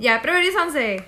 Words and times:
Ya, 0.00 0.22
Proverbios 0.22 0.54
11. 0.54 1.04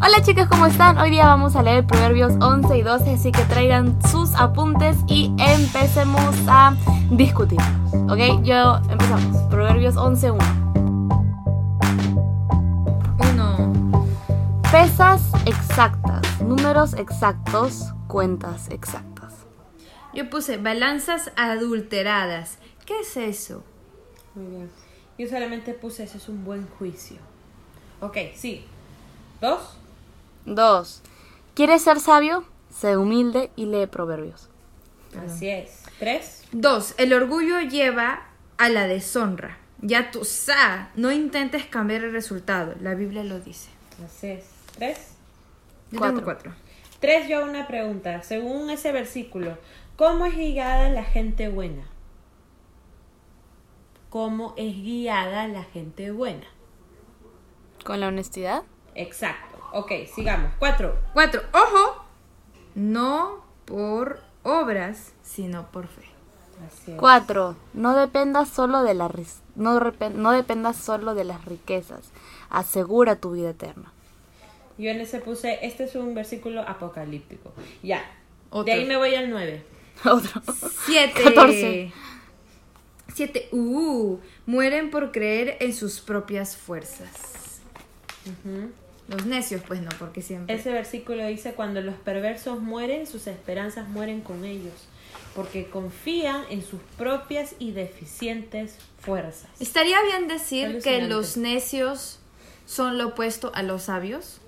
Hola 0.00 0.22
chicos, 0.22 0.46
¿cómo 0.46 0.66
están? 0.66 0.96
Hoy 0.98 1.10
día 1.10 1.26
vamos 1.26 1.56
a 1.56 1.64
leer 1.64 1.84
Proverbios 1.84 2.34
11 2.40 2.78
y 2.78 2.82
12, 2.82 3.14
así 3.14 3.32
que 3.32 3.42
traigan 3.46 4.00
sus 4.08 4.36
apuntes 4.36 4.98
y 5.08 5.34
empecemos 5.36 6.36
a 6.46 6.76
discutir. 7.10 7.58
¿Ok? 8.08 8.44
Yo 8.44 8.76
empezamos. 8.88 9.36
Proverbios 9.50 9.96
11, 9.96 10.30
1. 10.30 10.44
1. 13.32 14.06
Pesas 14.70 15.32
exactas, 15.44 16.40
números 16.40 16.94
exactos, 16.94 17.92
cuentas 18.06 18.68
exactas. 18.70 19.34
Yo 20.14 20.30
puse 20.30 20.56
balanzas 20.56 21.32
adulteradas. 21.36 22.58
¿Qué 22.86 23.00
es 23.00 23.16
eso? 23.16 23.62
Muy 24.34 24.46
bien. 24.46 24.70
Yo 25.18 25.28
solamente 25.28 25.74
puse 25.74 26.04
eso 26.04 26.18
es 26.18 26.28
un 26.28 26.44
buen 26.44 26.66
juicio. 26.78 27.18
Ok, 28.00 28.16
sí. 28.34 28.64
¿Dos? 29.40 29.76
2. 30.44 31.02
¿Quieres 31.54 31.82
ser 31.82 32.00
sabio? 32.00 32.44
Sé 32.70 32.96
humilde 32.96 33.50
y 33.56 33.66
lee 33.66 33.86
Proverbios. 33.86 34.48
Así 35.24 35.48
es. 35.48 35.82
¿Tres? 35.98 36.44
2. 36.52 36.94
El 36.98 37.12
orgullo 37.14 37.60
lleva 37.60 38.26
a 38.58 38.68
la 38.68 38.86
deshonra. 38.86 39.58
Ya 39.80 40.10
tú 40.10 40.24
sa, 40.24 40.90
no 40.94 41.12
intentes 41.12 41.66
cambiar 41.66 42.04
el 42.04 42.12
resultado. 42.12 42.74
La 42.80 42.94
Biblia 42.94 43.24
lo 43.24 43.40
dice. 43.40 43.70
Así 44.04 44.28
es. 44.28 44.44
¿Tres? 44.76 44.98
Yo 45.90 45.98
Cuatro. 45.98 46.16
tengo 46.18 46.24
cuatro. 46.24 46.54
Tres, 47.00 47.28
yo 47.28 47.38
hago 47.38 47.50
una 47.50 47.66
pregunta. 47.66 48.22
Según 48.22 48.70
ese 48.70 48.92
versículo, 48.92 49.56
¿cómo 49.96 50.26
es 50.26 50.36
guiada 50.36 50.88
la 50.90 51.04
gente 51.04 51.48
buena? 51.48 51.82
¿Cómo 54.10 54.54
es 54.56 54.74
guiada 54.76 55.48
la 55.48 55.64
gente 55.64 56.10
buena? 56.10 56.46
¿Con 57.84 58.00
la 58.00 58.08
honestidad? 58.08 58.62
Exacto. 58.94 59.58
Ok, 59.72 59.92
sigamos. 60.14 60.52
Cuatro. 60.58 60.96
Cuatro. 61.12 61.42
Ojo, 61.52 62.04
no 62.74 63.44
por 63.64 64.20
obras, 64.42 65.12
sino 65.22 65.70
por 65.70 65.88
fe. 65.88 66.04
Así 66.66 66.92
es. 66.92 66.98
4. 66.98 67.56
No 67.74 67.94
dependas 67.94 68.48
solo 68.48 68.82
de 68.82 68.94
la 68.94 69.10
no, 69.54 69.78
no 70.14 70.32
dependas 70.32 70.76
solo 70.76 71.14
de 71.14 71.24
las 71.24 71.44
riquezas. 71.44 72.10
Asegura 72.48 73.16
tu 73.16 73.32
vida 73.32 73.50
eterna. 73.50 73.92
Yo 74.78 74.90
en 74.90 75.00
ese 75.00 75.20
puse, 75.20 75.58
este 75.62 75.84
es 75.84 75.94
un 75.94 76.14
versículo 76.14 76.62
apocalíptico. 76.62 77.52
Ya. 77.82 78.04
Otro. 78.50 78.64
De 78.64 78.72
ahí 78.72 78.84
me 78.84 78.96
voy 78.96 79.14
al 79.14 79.30
nueve. 79.30 79.64
Otro. 80.04 80.42
Siete. 80.86 81.22
14. 81.22 81.92
Siete. 83.16 83.48
Uh, 83.50 84.18
mueren 84.44 84.90
por 84.90 85.10
creer 85.10 85.56
en 85.60 85.72
sus 85.72 86.00
propias 86.00 86.54
fuerzas. 86.54 87.62
Los 89.08 89.24
necios, 89.24 89.62
pues 89.66 89.80
no, 89.80 89.88
porque 89.98 90.20
siempre. 90.20 90.54
Ese 90.54 90.70
versículo 90.70 91.26
dice, 91.26 91.54
cuando 91.54 91.80
los 91.80 91.94
perversos 91.94 92.60
mueren, 92.60 93.06
sus 93.06 93.26
esperanzas 93.26 93.88
mueren 93.88 94.20
con 94.20 94.44
ellos, 94.44 94.74
porque 95.34 95.66
confían 95.70 96.42
en 96.50 96.62
sus 96.62 96.78
propias 96.98 97.54
y 97.58 97.72
deficientes 97.72 98.76
fuerzas. 99.00 99.48
Estaría 99.60 100.02
bien 100.02 100.28
decir 100.28 100.82
que 100.82 101.00
los 101.00 101.38
necios 101.38 102.18
son 102.66 102.98
lo 102.98 103.08
opuesto 103.08 103.50
a 103.54 103.62
los 103.62 103.84
sabios. 103.84 104.42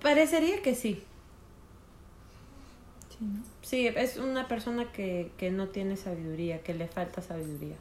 Parecería 0.00 0.62
que 0.62 0.74
sí. 0.74 1.04
Sí, 3.10 3.24
es 3.72 4.16
una 4.16 4.48
persona 4.48 4.92
que, 4.92 5.30
que 5.38 5.50
no 5.50 5.68
tiene 5.68 5.96
sabiduría, 5.96 6.62
que 6.62 6.74
le 6.74 6.86
falta 6.88 7.22
sabiduría. 7.22 7.76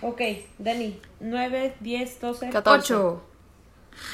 Ok, 0.00 0.20
Dani, 0.58 0.98
9, 1.20 1.74
10, 1.80 2.20
12. 2.20 2.50
14. 2.50 2.94
Ocho. 2.94 3.22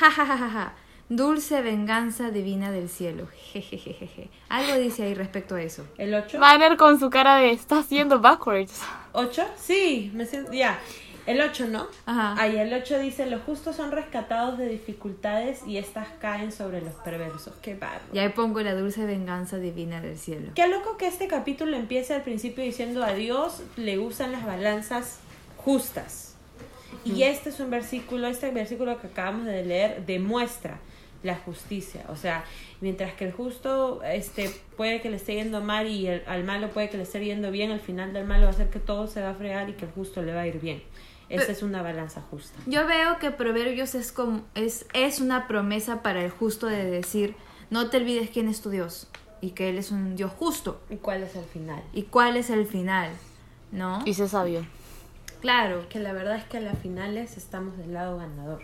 Ja, 0.01 0.11
ja, 0.11 0.27
ja, 0.27 0.37
ja. 0.37 0.75
Dulce 1.09 1.63
venganza 1.63 2.31
divina 2.31 2.71
del 2.71 2.91
cielo. 2.91 3.29
Jejejeje. 3.53 4.29
Algo 4.51 4.75
dice 4.75 5.05
ahí 5.05 5.15
respecto 5.15 5.55
a 5.55 5.63
eso. 5.63 5.87
¿El 5.97 6.15
8? 6.15 6.39
Banner 6.39 6.77
con 6.77 7.01
su 7.01 7.09
cara 7.09 7.37
de 7.37 7.51
está 7.53 7.79
haciendo 7.79 8.21
backwards. 8.21 8.83
¿8? 9.15 9.47
Sí, 9.57 10.11
me 10.15 10.27
siento, 10.27 10.53
ya. 10.53 10.79
El 11.29 11.41
8, 11.43 11.67
¿no? 11.69 11.87
Ajá. 12.07 12.35
Ahí 12.41 12.57
el 12.57 12.73
8 12.73 12.99
dice, 13.01 13.27
los 13.27 13.43
justos 13.43 13.77
son 13.77 13.93
rescatados 13.93 14.57
de 14.57 14.67
dificultades 14.69 15.61
y 15.67 15.77
estas 15.77 16.09
caen 16.21 16.53
sobre 16.53 16.81
los 16.81 16.95
perversos. 16.95 17.53
Qué 17.61 17.75
bárbaro. 17.75 18.03
Y 18.15 18.19
ahí 18.19 18.31
pongo 18.31 18.61
la 18.63 18.75
dulce 18.75 19.05
venganza 19.05 19.59
divina 19.59 20.01
del 20.01 20.17
cielo. 20.19 20.53
Qué 20.55 20.67
loco 20.69 20.97
que 20.97 21.07
este 21.07 21.29
capítulo 21.29 21.77
empiece 21.77 22.15
al 22.15 22.23
principio 22.23 22.65
diciendo 22.65 23.05
a 23.05 23.13
Dios 23.13 23.63
le 23.77 23.99
gustan 23.99 24.33
las 24.33 24.47
balanzas 24.47 25.19
justas. 25.57 26.35
Y 27.05 27.23
este 27.25 27.51
es 27.51 27.61
un 27.61 27.71
versículo, 27.71 28.27
este 28.27 28.51
versículo 28.51 28.99
que 29.01 29.09
acabamos 29.09 29.45
de 29.47 29.65
leer 29.65 30.07
demuestra 30.07 30.79
la 31.23 31.37
justicia. 31.37 32.05
O 32.09 32.17
sea, 32.17 32.45
mientras 32.81 33.13
que 33.15 33.25
el 33.27 33.33
justo 33.33 34.03
este, 34.03 34.51
puede 34.77 35.01
que 35.01 35.11
le 35.11 35.17
esté 35.17 35.35
yendo 35.35 35.61
mal 35.61 35.87
y 35.89 36.07
el- 36.07 36.23
al 36.27 36.45
malo 36.45 36.71
puede 36.71 36.89
que 36.91 36.97
le 36.97 37.03
esté 37.03 37.23
yendo 37.25 37.51
bien, 37.51 37.71
al 37.71 37.81
final 37.81 38.13
del 38.13 38.25
malo 38.25 38.45
va 38.45 38.51
a 38.51 38.55
ser 38.55 38.71
que 38.71 38.79
todo 38.79 39.07
se 39.09 39.21
va 39.21 39.31
a 39.31 39.35
fregar 39.35 39.69
y 39.69 39.73
que 39.75 39.85
el 39.85 39.91
justo 39.91 40.23
le 40.23 40.33
va 40.33 40.43
a 40.43 40.47
ir 40.47 40.61
bien. 40.61 40.83
Esa 41.29 41.43
Pero- 41.43 41.53
es 41.53 41.63
una 41.63 41.83
balanza 41.83 42.23
justa. 42.31 42.59
Yo 42.67 42.87
veo 42.87 43.19
que 43.19 43.31
Proverbios 43.31 43.95
es 43.95 44.13
como 44.13 44.43
es, 44.55 44.87
es 44.95 45.21
una 45.21 45.47
promesa 45.47 46.03
para 46.03 46.23
el 46.25 46.31
justo 46.31 46.67
de 46.67 46.85
decir, 46.85 47.35
no 47.71 47.91
te 47.91 47.99
olvides 47.99 48.31
quién 48.31 48.49
es 48.49 48.63
tu 48.63 48.71
Dios 48.71 49.09
y 49.41 49.51
que 49.51 49.69
Él 49.69 49.79
es 49.79 49.91
un 49.91 50.17
Dios 50.17 50.33
justo. 50.33 50.81
¿Y 50.89 50.97
cuál 50.97 51.23
es 51.23 51.37
el 51.37 51.45
final? 51.45 51.83
¿Y 51.93 52.05
cuál 52.05 52.37
es 52.37 52.49
el 52.51 52.67
final? 52.67 53.11
¿No? 53.73 54.01
Y 54.07 54.15
sé 54.15 54.27
sabio. 54.29 54.65
Claro. 55.41 55.87
Que 55.89 55.99
la 56.01 56.13
verdad 56.13 56.37
es 56.37 56.45
que 56.45 56.57
a 56.57 56.61
las 56.61 56.79
finales 56.79 57.37
estamos 57.37 57.77
del 57.77 57.93
lado 57.93 58.17
ganador. 58.17 58.63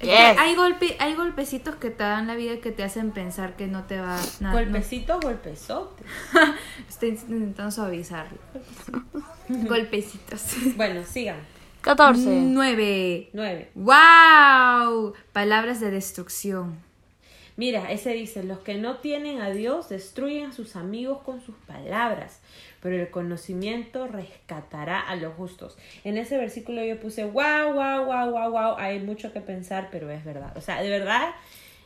Yes. 0.00 0.38
Hay, 0.38 0.54
golpe, 0.54 0.96
hay 1.00 1.14
golpecitos 1.14 1.74
que 1.74 1.90
te 1.90 2.04
dan 2.04 2.28
la 2.28 2.36
vida 2.36 2.58
que 2.60 2.70
te 2.70 2.84
hacen 2.84 3.10
pensar 3.10 3.56
que 3.56 3.66
no 3.66 3.82
te 3.82 4.00
va 4.00 4.20
nada. 4.38 4.54
Golpecito, 4.54 5.18
golpezote. 5.20 6.04
Estoy 6.88 7.08
intentando 7.10 7.72
suavizarlo. 7.72 8.38
Golpecitos. 9.48 10.42
Bueno, 10.76 11.02
sigan. 11.04 11.38
14. 11.84 12.30
Nueve. 12.46 13.28
Nueve. 13.34 13.68
¡Wow! 13.74 15.12
Palabras 15.34 15.80
de 15.80 15.90
destrucción. 15.90 16.78
Mira, 17.58 17.92
ese 17.92 18.14
dice, 18.14 18.42
los 18.42 18.60
que 18.60 18.76
no 18.76 18.96
tienen 18.96 19.42
a 19.42 19.50
Dios 19.50 19.90
destruyen 19.90 20.46
a 20.46 20.52
sus 20.54 20.76
amigos 20.76 21.20
con 21.24 21.42
sus 21.42 21.54
palabras, 21.66 22.40
pero 22.80 22.96
el 22.96 23.10
conocimiento 23.10 24.06
rescatará 24.06 24.98
a 24.98 25.14
los 25.16 25.34
justos. 25.34 25.76
En 26.04 26.16
ese 26.16 26.38
versículo 26.38 26.82
yo 26.82 26.98
puse, 26.98 27.24
wow, 27.24 27.74
wow, 27.74 28.06
wow, 28.06 28.30
wow, 28.30 28.50
wow, 28.50 28.76
hay 28.78 29.00
mucho 29.00 29.34
que 29.34 29.42
pensar, 29.42 29.90
pero 29.92 30.10
es 30.10 30.24
verdad. 30.24 30.56
O 30.56 30.62
sea, 30.62 30.80
de 30.80 30.88
verdad 30.88 31.34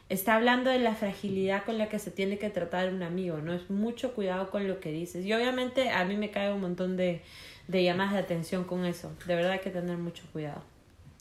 está 0.09 0.37
hablando 0.37 0.71
de 0.71 0.79
la 0.79 0.95
fragilidad 0.95 1.65
con 1.65 1.77
la 1.77 1.89
que 1.89 1.99
se 1.99 2.13
tiene 2.13 2.39
que 2.39 2.51
tratar 2.51 2.95
un 2.95 3.03
amigo, 3.03 3.39
¿no? 3.39 3.53
Es 3.53 3.69
mucho 3.69 4.15
cuidado 4.15 4.49
con 4.51 4.69
lo 4.69 4.79
que 4.79 4.93
dices. 4.93 5.25
Y 5.25 5.33
obviamente 5.33 5.91
a 5.91 6.05
mí 6.05 6.17
me 6.17 6.31
cae 6.31 6.53
un 6.53 6.61
montón 6.61 6.97
de, 6.97 7.21
de 7.69 7.85
llamadas 7.85 8.15
de 8.15 8.19
atención 8.19 8.65
con 8.65 8.85
eso. 8.85 9.13
De 9.27 9.35
verdad 9.37 9.53
hay 9.53 9.61
que 9.61 9.71
tener 9.71 9.97
mucho 9.99 10.25
cuidado. 10.33 10.63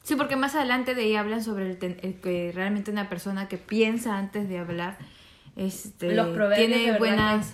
Sí, 0.02 0.16
porque 0.16 0.36
más 0.36 0.54
adelante 0.54 0.94
de 0.94 1.02
ahí 1.02 1.16
hablan 1.16 1.44
sobre 1.44 1.66
el, 1.70 1.76
ten- 1.78 1.98
el 2.02 2.14
que 2.20 2.50
realmente 2.54 2.90
una 2.90 3.08
persona 3.08 3.46
que 3.48 3.58
piensa 3.58 4.16
antes 4.18 4.48
de 4.48 4.58
hablar 4.58 4.96
este, 5.56 6.14
Los 6.14 6.28
tiene 6.56 6.98
buenas 6.98 7.52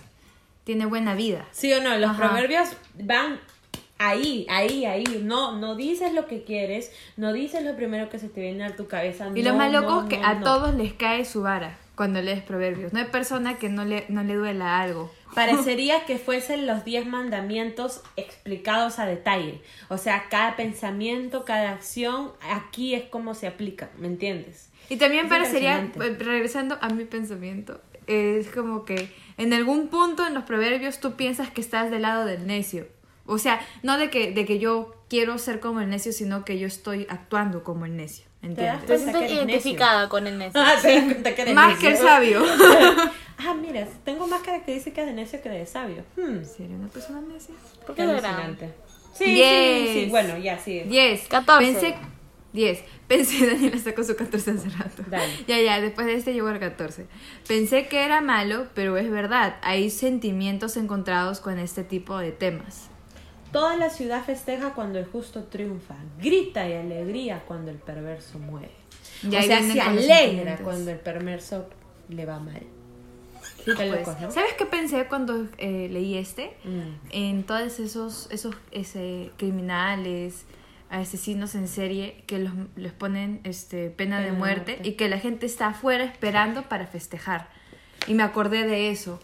tiene 0.62 0.86
buena 0.86 1.14
vida. 1.14 1.44
Sí 1.50 1.72
o 1.74 1.82
no, 1.82 1.96
los 1.98 2.10
Ajá. 2.10 2.28
proverbios 2.28 2.68
van 3.02 3.38
ahí, 3.98 4.46
ahí, 4.48 4.84
ahí. 4.86 5.04
No, 5.22 5.58
no 5.58 5.74
dices 5.74 6.12
lo 6.14 6.26
que 6.26 6.44
quieres, 6.44 6.90
no 7.16 7.32
dices 7.32 7.62
lo 7.64 7.76
primero 7.76 8.08
que 8.08 8.18
se 8.18 8.28
te 8.28 8.40
viene 8.40 8.64
a 8.64 8.76
tu 8.76 8.86
cabeza. 8.86 9.28
Y 9.34 9.42
no, 9.42 9.50
lo 9.50 9.56
más 9.56 9.72
loco 9.72 9.90
no, 9.90 10.02
es 10.04 10.08
que 10.08 10.18
no, 10.18 10.26
a 10.26 10.40
todos 10.40 10.74
les 10.74 10.92
cae 10.94 11.24
su 11.24 11.42
vara 11.42 11.76
cuando 11.94 12.20
lees 12.20 12.42
proverbios. 12.42 12.92
No 12.92 12.98
hay 12.98 13.06
persona 13.06 13.58
que 13.58 13.68
no 13.68 13.84
le, 13.84 14.06
no 14.08 14.22
le 14.22 14.34
duela 14.34 14.80
algo. 14.80 15.12
Parecería 15.34 16.04
que 16.06 16.18
fuesen 16.18 16.66
los 16.66 16.84
diez 16.84 17.06
mandamientos 17.06 18.02
explicados 18.16 18.98
a 18.98 19.06
detalle. 19.06 19.60
O 19.88 19.98
sea, 19.98 20.28
cada 20.28 20.56
pensamiento, 20.56 21.44
cada 21.44 21.70
acción, 21.70 22.32
aquí 22.50 22.94
es 22.94 23.04
como 23.04 23.34
se 23.34 23.46
aplica, 23.46 23.90
¿me 23.98 24.06
entiendes? 24.06 24.70
Y 24.88 24.96
también 24.96 25.26
Es 25.26 25.30
parecería, 25.30 25.80
eh, 25.80 26.16
regresando 26.18 26.78
a 26.80 26.88
mi 26.90 27.04
pensamiento, 27.04 27.80
es 28.06 28.48
como 28.48 28.84
que 28.84 29.10
en 29.38 29.52
algún 29.52 29.88
punto 29.88 30.26
en 30.26 30.34
los 30.34 30.44
proverbios 30.44 31.00
tú 31.00 31.14
piensas 31.14 31.50
que 31.50 31.60
estás 31.60 31.90
del 31.90 32.02
lado 32.02 32.26
del 32.26 32.46
necio. 32.46 32.86
O 33.26 33.38
sea, 33.38 33.60
no 33.82 33.96
de 33.96 34.10
que, 34.10 34.32
de 34.32 34.44
que 34.44 34.58
yo 34.58 34.94
quiero 35.08 35.38
ser 35.38 35.58
como 35.60 35.80
el 35.80 35.88
necio, 35.88 36.12
sino 36.12 36.44
que 36.44 36.58
yo 36.58 36.66
estoy 36.66 37.06
actuando 37.08 37.64
como 37.64 37.86
el 37.86 37.96
necio. 37.96 38.26
¿Entiendes? 38.44 38.66
das 38.66 38.80
Te 38.80 38.86
Pues, 38.86 39.02
que 39.02 39.10
eres 39.18 39.32
identificada 39.32 40.08
con 40.08 40.26
el 40.26 40.38
necio. 40.38 40.60
Ah, 40.64 40.74
te 40.80 40.94
das 40.94 41.04
cuenta 41.04 41.34
que 41.34 41.42
eres 41.42 41.54
Más 41.54 41.78
que 41.78 41.86
el 41.86 41.92
necio. 41.94 42.06
sabio. 42.08 42.44
ah, 43.38 43.54
mira, 43.54 43.86
tengo 44.04 44.26
más 44.26 44.42
características 44.42 45.06
de 45.06 45.12
necio 45.12 45.40
que 45.42 45.48
de 45.48 45.66
sabio. 45.66 46.04
Hmm, 46.16 46.44
¿Sería 46.44 46.76
una 46.76 46.88
persona 46.88 47.20
necia? 47.22 47.54
¿Por 47.86 47.94
qué 47.94 48.02
qué 48.02 48.08
de 48.08 48.20
gran? 48.20 48.34
alucinante. 48.34 48.74
Sí, 49.14 49.24
Diez. 49.26 49.88
sí, 49.92 50.04
sí. 50.04 50.10
Bueno, 50.10 50.36
ya, 50.38 50.58
sí. 50.58 50.80
10. 50.80 51.28
14. 51.28 51.72
Pensé, 51.72 51.94
10. 52.52 52.84
Pensé, 53.06 53.46
Daniela 53.52 53.78
sacó 53.78 54.02
su 54.02 54.16
14 54.16 54.50
hace 54.52 54.68
rato. 54.70 55.02
Dale. 55.08 55.32
Ya, 55.46 55.60
ya, 55.60 55.80
después 55.80 56.06
de 56.06 56.14
este 56.14 56.32
llegó 56.32 56.48
al 56.48 56.58
14. 56.58 57.06
Pensé 57.46 57.86
que 57.86 58.04
era 58.04 58.20
malo, 58.20 58.66
pero 58.74 58.96
es 58.96 59.10
verdad. 59.10 59.56
Hay 59.62 59.90
sentimientos 59.90 60.76
encontrados 60.76 61.40
con 61.40 61.58
este 61.58 61.84
tipo 61.84 62.18
de 62.18 62.32
temas. 62.32 62.88
Toda 63.54 63.76
la 63.76 63.88
ciudad 63.88 64.24
festeja 64.24 64.74
cuando 64.74 64.98
el 64.98 65.04
justo 65.04 65.44
triunfa, 65.44 65.94
grita 66.20 66.68
y 66.68 66.72
alegría 66.72 67.44
cuando 67.46 67.70
el 67.70 67.76
perverso 67.76 68.40
muere. 68.40 68.72
Y 69.22 69.28
o 69.28 69.42
sea, 69.42 69.62
se 69.62 69.80
alegra 69.80 70.56
cuando 70.56 70.90
el 70.90 70.98
perverso 70.98 71.68
le 72.08 72.26
va 72.26 72.40
mal. 72.40 72.64
Sí, 73.64 73.70
pues. 73.76 74.34
¿Sabes 74.34 74.54
qué 74.58 74.66
pensé 74.66 75.06
cuando 75.06 75.46
eh, 75.58 75.88
leí 75.88 76.16
este? 76.16 76.56
Mm. 76.64 77.10
En 77.10 77.44
todos 77.44 77.78
esos, 77.78 78.26
esos 78.32 78.56
ese, 78.72 79.30
criminales, 79.36 80.46
asesinos 80.90 81.54
en 81.54 81.68
serie 81.68 82.24
que 82.26 82.40
los, 82.40 82.52
les 82.74 82.92
ponen 82.92 83.40
este, 83.44 83.88
pena, 83.90 84.18
de 84.18 84.24
Pena 84.24 84.32
de 84.32 84.32
muerte, 84.32 84.72
muerte. 84.72 84.88
y 84.88 84.94
que 84.94 85.08
la 85.08 85.20
gente 85.20 85.46
está 85.46 85.68
afuera 85.68 86.02
esperando 86.02 86.62
para 86.62 86.88
festejar. 86.88 87.48
Y 88.08 88.14
me 88.14 88.24
acordé 88.24 88.66
de 88.66 88.90
eso. 88.90 89.20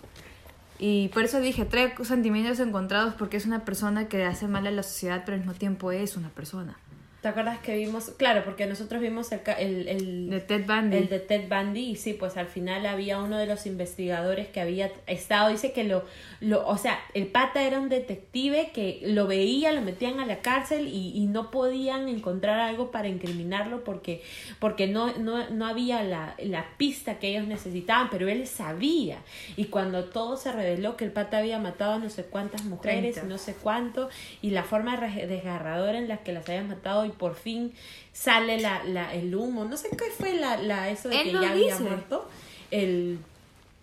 Y 0.82 1.08
por 1.08 1.24
eso 1.24 1.40
dije, 1.40 1.66
trae 1.66 1.92
sentimientos 2.04 2.58
encontrados 2.58 3.12
porque 3.12 3.36
es 3.36 3.44
una 3.44 3.66
persona 3.66 4.08
que 4.08 4.24
hace 4.24 4.48
mal 4.48 4.66
a 4.66 4.70
la 4.70 4.82
sociedad, 4.82 5.24
pero 5.26 5.34
al 5.34 5.40
mismo 5.40 5.52
tiempo 5.52 5.92
es 5.92 6.16
una 6.16 6.30
persona. 6.30 6.78
¿Te 7.20 7.28
acuerdas 7.28 7.58
que 7.58 7.76
vimos? 7.76 8.10
Claro, 8.16 8.44
porque 8.44 8.66
nosotros 8.66 9.00
vimos 9.02 9.30
el, 9.32 9.40
el, 9.58 9.88
el, 9.88 10.30
De 10.30 10.40
Ted 10.40 10.64
Bundy. 10.66 10.96
el 10.96 11.08
de 11.10 11.18
Ted 11.18 11.48
Bundy 11.50 11.90
y 11.90 11.96
sí, 11.96 12.14
pues 12.14 12.38
al 12.38 12.46
final 12.46 12.86
había 12.86 13.18
uno 13.18 13.36
de 13.36 13.44
los 13.46 13.66
investigadores 13.66 14.48
que 14.48 14.60
había 14.60 14.90
estado, 15.06 15.50
dice 15.50 15.72
que 15.72 15.84
lo, 15.84 16.04
lo 16.40 16.66
o 16.66 16.78
sea, 16.78 16.98
el 17.12 17.26
pata 17.26 17.62
era 17.62 17.78
un 17.78 17.90
detective 17.90 18.70
que 18.72 19.00
lo 19.02 19.26
veía, 19.26 19.70
lo 19.72 19.82
metían 19.82 20.18
a 20.18 20.24
la 20.24 20.38
cárcel 20.38 20.88
y, 20.88 21.12
y 21.14 21.26
no 21.26 21.50
podían 21.50 22.08
encontrar 22.08 22.58
algo 22.58 22.90
para 22.90 23.08
incriminarlo 23.08 23.84
porque, 23.84 24.22
porque 24.58 24.86
no, 24.86 25.12
no, 25.18 25.50
no 25.50 25.66
había 25.66 26.02
la, 26.02 26.34
la 26.38 26.68
pista 26.78 27.18
que 27.18 27.28
ellos 27.28 27.46
necesitaban, 27.46 28.08
pero 28.10 28.30
él 28.30 28.46
sabía. 28.46 29.18
Y 29.56 29.66
cuando 29.66 30.04
todo 30.04 30.38
se 30.38 30.52
reveló 30.52 30.96
que 30.96 31.04
el 31.04 31.12
pata 31.12 31.36
había 31.36 31.58
matado 31.58 31.94
a 31.94 31.98
no 31.98 32.08
sé 32.08 32.24
cuántas 32.24 32.64
mujeres, 32.64 33.16
Treinta. 33.16 33.22
no 33.24 33.36
sé 33.36 33.54
cuánto, 33.54 34.08
y 34.40 34.50
la 34.50 34.62
forma 34.62 34.96
desgarradora 34.96 35.98
en 35.98 36.08
la 36.08 36.18
que 36.18 36.32
las 36.32 36.48
habían 36.48 36.68
matado 36.68 37.09
y 37.10 37.12
por 37.12 37.34
fin 37.34 37.72
sale 38.12 38.58
la, 38.60 38.84
la, 38.84 39.14
el 39.14 39.34
humo, 39.34 39.64
no 39.64 39.76
sé 39.76 39.88
qué 39.90 40.06
fue 40.16 40.34
la, 40.34 40.56
la 40.56 40.88
eso 40.90 41.08
de 41.08 41.20
Él 41.20 41.24
que 41.24 41.32
ya 41.32 41.50
había 41.50 41.78
muerto, 41.78 42.28
el, 42.70 43.18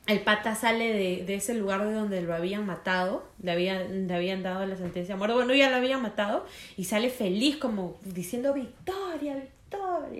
el 0.07 0.21
pata 0.21 0.55
sale 0.55 0.93
de, 0.93 1.23
de 1.25 1.35
ese 1.35 1.53
lugar 1.53 1.85
de 1.87 1.93
donde 1.93 2.21
lo 2.21 2.33
habían 2.33 2.65
matado, 2.65 3.27
le 3.41 3.51
habían, 3.51 4.07
le 4.07 4.13
habían 4.13 4.43
dado 4.43 4.65
la 4.65 4.75
sentencia 4.75 5.15
de 5.15 5.19
muerte, 5.19 5.35
bueno, 5.35 5.53
ya 5.53 5.69
lo 5.69 5.75
habían 5.77 6.01
matado, 6.01 6.45
y 6.75 6.85
sale 6.85 7.09
feliz 7.09 7.57
como 7.57 7.97
diciendo 8.03 8.53
victoria, 8.53 8.97
victoria, 9.17 9.47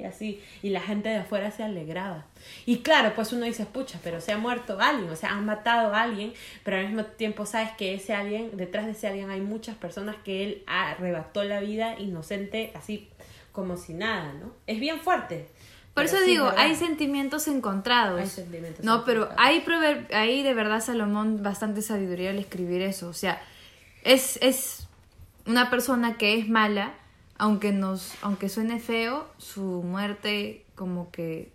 así, 0.07 0.41
y 0.61 0.69
la 0.69 0.81
gente 0.81 1.09
de 1.09 1.17
afuera 1.17 1.51
se 1.51 1.63
alegraba. 1.63 2.25
Y 2.65 2.79
claro, 2.79 3.13
pues 3.15 3.33
uno 3.33 3.45
dice, 3.45 3.65
pucha, 3.65 3.99
pero 4.03 4.21
se 4.21 4.31
ha 4.31 4.37
muerto 4.37 4.79
alguien, 4.79 5.09
o 5.09 5.15
sea, 5.15 5.31
han 5.31 5.45
matado 5.45 5.93
a 5.93 6.01
alguien, 6.03 6.33
pero 6.63 6.77
al 6.77 6.85
mismo 6.87 7.03
tiempo 7.03 7.45
sabes 7.45 7.71
que 7.77 7.93
ese 7.93 8.13
alguien, 8.13 8.55
detrás 8.55 8.85
de 8.85 8.91
ese 8.91 9.07
alguien 9.07 9.29
hay 9.29 9.41
muchas 9.41 9.75
personas 9.75 10.15
que 10.23 10.43
él 10.43 10.63
arrebató 10.67 11.43
la 11.43 11.59
vida 11.59 11.99
inocente, 11.99 12.71
así 12.75 13.09
como 13.51 13.77
si 13.77 13.93
nada, 13.93 14.33
¿no? 14.33 14.51
Es 14.67 14.79
bien 14.79 14.99
fuerte. 14.99 15.47
Por 15.93 16.05
Pero 16.05 16.15
eso 16.15 16.23
sí, 16.25 16.31
digo, 16.31 16.45
¿verdad? 16.45 16.59
hay 16.61 16.75
sentimientos 16.75 17.47
encontrados. 17.47 18.21
Hay 18.21 18.27
sentimientos 18.27 18.85
no, 18.85 19.03
pero 19.03 19.29
hay, 19.37 19.61
prover- 19.61 20.13
hay 20.13 20.43
de 20.43 20.53
verdad 20.53 20.79
Salomón 20.79 21.41
bastante 21.41 21.81
sabiduría 21.81 22.29
al 22.29 22.37
escribir 22.37 22.83
eso. 22.83 23.09
O 23.09 23.13
sea, 23.13 23.41
es, 24.03 24.37
es 24.43 24.87
una 25.47 25.71
persona 25.71 26.17
que 26.17 26.37
es 26.37 26.47
mala, 26.47 26.93
aunque 27.37 27.71
nos, 27.71 28.13
aunque 28.21 28.49
suene 28.49 28.79
feo, 28.79 29.27
su 29.37 29.61
muerte 29.83 30.65
como 30.75 31.11
que. 31.11 31.51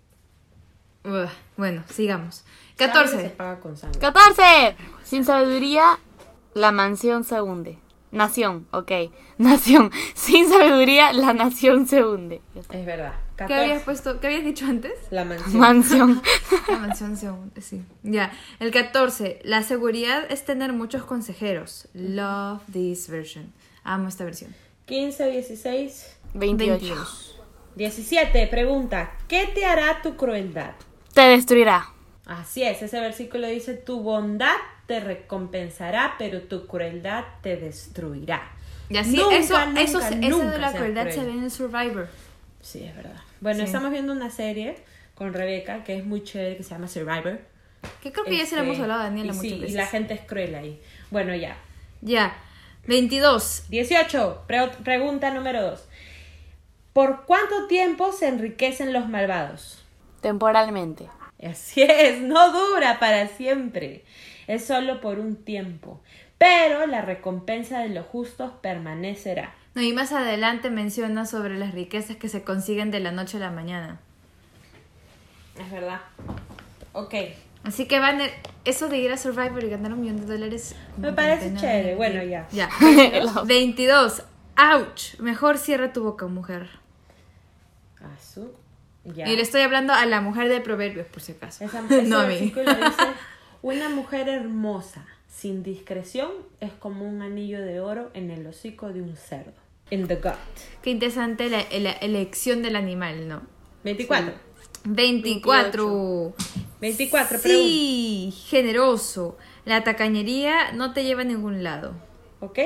Bueno, 1.56 1.82
sigamos. 1.90 2.44
Sangre 2.79 3.08
se 3.08 3.17
14. 3.17 3.29
paga 3.31 3.61
con 3.61 3.76
sangre. 3.76 4.00
14. 4.00 4.76
Sin 5.02 5.25
sabiduría, 5.25 5.99
la 6.55 6.70
mansión 6.70 7.25
se 7.25 7.40
hunde. 7.40 7.79
Nación, 8.12 8.69
ok. 8.70 8.93
Nación. 9.38 9.90
Sin 10.14 10.49
sabiduría, 10.49 11.12
la 11.12 11.32
nación 11.32 11.87
se 11.88 12.05
hunde. 12.05 12.43
Es 12.55 12.87
verdad. 12.87 13.14
¿Qué 13.37 13.44
14. 13.44 13.61
habías 13.61 13.82
puesto? 13.82 14.20
¿Qué 14.20 14.26
habías 14.28 14.44
dicho 14.44 14.67
antes? 14.67 14.93
La 15.11 15.25
mansión. 15.25 15.58
Mansión. 15.58 16.23
La 16.69 16.78
mansión 16.78 17.17
se 17.17 17.31
hunde, 17.31 17.61
sí. 17.61 17.85
Ya. 18.05 18.32
El 18.61 18.70
14. 18.70 19.40
La 19.43 19.62
seguridad 19.62 20.31
es 20.31 20.44
tener 20.44 20.73
muchos 20.73 21.02
consejeros. 21.05 21.88
Love 21.94 22.61
this 22.70 23.08
version. 23.08 23.52
Amo 23.82 24.08
esta 24.08 24.25
versión. 24.25 24.55
15, 24.87 25.31
16, 25.31 26.17
28. 26.34 27.06
17. 27.76 28.46
Pregunta, 28.49 29.12
¿qué 29.29 29.46
te 29.55 29.64
hará 29.64 30.02
tu 30.02 30.17
crueldad? 30.17 30.73
Te 31.14 31.23
destruirá. 31.23 31.87
Así 32.26 32.62
es, 32.62 32.82
ese 32.82 33.00
versículo 33.00 33.46
dice, 33.49 33.75
tu 33.75 34.00
bondad 34.00 34.55
te 34.87 35.00
recompensará, 35.00 36.14
pero 36.19 36.43
tu 36.43 36.67
crueldad 36.67 37.25
te 37.43 37.56
destruirá. 37.56 38.50
Y 38.88 38.96
así, 38.96 39.17
Nunca, 39.17 39.37
eso, 39.37 39.67
nunca, 39.67 39.81
eso, 39.81 39.99
eso 40.00 40.11
de 40.11 40.17
nunca 40.29 40.58
la 40.58 40.73
crueldad 40.73 41.02
cruel. 41.02 41.14
se 41.14 41.25
ve 41.25 41.31
en 41.32 41.50
Survivor. 41.50 42.08
Sí, 42.61 42.85
es 42.85 42.94
verdad. 42.94 43.17
Bueno, 43.40 43.61
Sí. 43.61 43.64
estamos 43.67 43.90
viendo 43.90 44.12
una 44.12 44.31
serie 44.31 44.76
con 45.14 45.32
Rebeca 45.32 45.82
que 45.85 45.96
es 45.96 46.05
muy 46.05 46.23
chévere, 46.23 46.56
que 46.56 46.62
se 46.62 46.70
llama 46.70 46.88
Survivor. 46.88 47.40
Que 48.02 48.12
creo 48.12 48.25
que 48.25 48.32
ya 48.37 48.46
se 48.46 48.55
Este, 48.55 48.61
hemos 48.61 48.78
hablado 48.78 49.00
a 49.00 49.05
Daniela 49.05 49.32
y 49.32 49.37
muchas 49.37 49.50
sí, 49.50 49.58
veces. 49.58 49.70
y 49.70 49.76
la 49.76 49.87
gente 49.87 50.14
es 50.14 50.20
cruel 50.20 50.55
ahí. 50.55 50.81
Bueno, 51.11 51.35
ya. 51.35 51.56
Ya. 52.02 52.37
22. 52.87 53.64
18. 53.69 54.44
Pre- 54.46 54.69
pregunta 54.82 55.31
número 55.32 55.62
2. 55.62 55.88
¿Por 56.93 57.25
cuánto 57.25 57.67
tiempo 57.69 58.12
se 58.12 58.29
enriquecen 58.29 58.93
los 58.93 59.08
malvados? 59.08 59.84
Temporalmente. 60.20 61.08
Así 61.43 61.82
es, 61.82 62.20
no 62.20 62.52
dura 62.52 62.99
para 63.00 63.26
siempre. 63.29 64.05
Es 64.46 64.64
solo 64.67 65.00
por 65.00 65.19
un 65.19 65.37
tiempo. 65.37 66.00
Pero 66.38 66.87
la 66.87 67.02
recompensa 67.02 67.81
de 67.81 67.88
los 67.88 68.06
justos 68.06 68.52
permanecerá. 68.61 69.55
No, 69.75 69.82
y 69.82 69.93
más 69.93 70.12
adelante 70.12 70.70
menciona 70.70 71.25
sobre 71.25 71.56
las 71.58 71.73
riquezas 71.73 72.17
que 72.17 72.28
se 72.28 72.43
consiguen 72.44 72.90
de 72.90 73.00
la 73.00 73.11
noche 73.12 73.38
a 73.38 73.40
la 73.40 73.50
mañana. 73.50 74.00
Es 75.58 75.70
verdad. 75.70 76.00
Ok. 76.93 77.14
Así 77.64 77.87
que 77.87 78.00
van 78.00 78.20
eso 78.64 78.88
de 78.88 78.99
ir 78.99 79.12
a 79.12 79.17
Survivor 79.17 79.62
y 79.62 79.69
ganar 79.69 79.93
un 79.93 80.00
millón 80.00 80.20
de 80.20 80.26
dólares. 80.26 80.75
Me 80.97 81.12
parece 81.12 81.55
chévere. 81.55 81.94
Bueno, 81.94 82.23
ya. 82.23 82.49
Ya. 82.50 82.69
22. 83.44 84.23
Ouch. 84.56 85.19
Mejor 85.20 85.59
cierra 85.59 85.93
tu 85.93 86.03
boca, 86.03 86.26
mujer. 86.26 86.69
Azul. 88.14 88.50
Ya. 89.05 89.29
Y 89.29 89.37
le 89.37 89.43
estoy 89.43 89.62
hablando 89.62 89.93
a 89.93 90.06
la 90.06 90.20
mujer 90.20 90.49
de 90.49 90.61
Proverbios, 90.61 91.06
por 91.06 91.23
si 91.23 91.32
acaso. 91.32 91.64
Esa, 91.64 91.85
ese 91.91 92.03
no 92.03 92.20
a 92.20 92.26
mí. 92.26 92.38
dice, 92.38 92.64
una 93.62 93.88
mujer 93.88 94.29
hermosa, 94.29 95.06
sin 95.29 95.62
discreción, 95.62 96.31
es 96.61 96.73
como 96.73 97.05
un 97.09 97.23
anillo 97.23 97.61
de 97.61 97.81
oro 97.81 98.11
en 98.14 98.31
el 98.31 98.47
hocico 98.47 98.93
de 98.93 99.03
un 99.03 99.17
cerdo. 99.17 99.53
In 99.91 100.06
the 100.09 100.17
gut. 100.17 100.32
Qué 100.82 100.91
interesante 100.91 101.49
la, 101.50 101.64
la 101.78 101.92
elección 101.92 102.62
del 102.62 102.76
animal, 102.76 103.28
¿no? 103.28 103.42
24. 103.85 104.33
24. 104.85 106.35
24, 106.82 107.38
Sí, 107.38 108.34
generoso. 108.48 109.38
La 109.64 109.84
tacañería 109.84 110.72
no 110.72 110.92
te 110.92 111.04
lleva 111.04 111.22
a 111.22 111.24
ningún 111.24 111.62
lado. 111.62 111.94
¿Ok? 112.40 112.58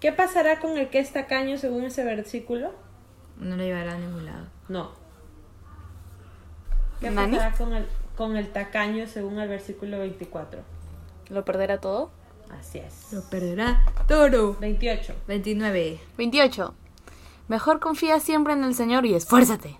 ¿Qué 0.00 0.10
pasará 0.12 0.58
con 0.58 0.76
el 0.76 0.90
que 0.90 0.98
es 0.98 1.12
tacaño 1.12 1.56
según 1.56 1.84
ese 1.84 2.02
versículo? 2.02 2.72
No 3.36 3.56
le 3.56 3.66
llevará 3.66 3.92
a 3.92 3.98
ningún 3.98 4.26
lado. 4.26 4.46
No. 4.68 4.90
¿Qué 7.00 7.12
pasará 7.12 7.52
con 7.52 7.72
el, 7.72 7.86
con 8.16 8.36
el 8.36 8.48
tacaño 8.48 9.06
según 9.06 9.38
el 9.38 9.48
versículo 9.48 10.00
24? 10.00 10.62
¿Lo 11.28 11.44
perderá 11.44 11.78
todo? 11.78 12.10
Así 12.50 12.78
es. 12.78 13.12
Lo 13.12 13.22
perderá 13.22 13.84
toro. 14.08 14.56
28. 14.58 15.14
29. 15.28 16.00
28. 16.18 16.74
Mejor 17.46 17.78
confía 17.78 18.18
siempre 18.18 18.52
en 18.52 18.64
el 18.64 18.74
Señor 18.74 19.06
y 19.06 19.14
esfuérzate. 19.14 19.78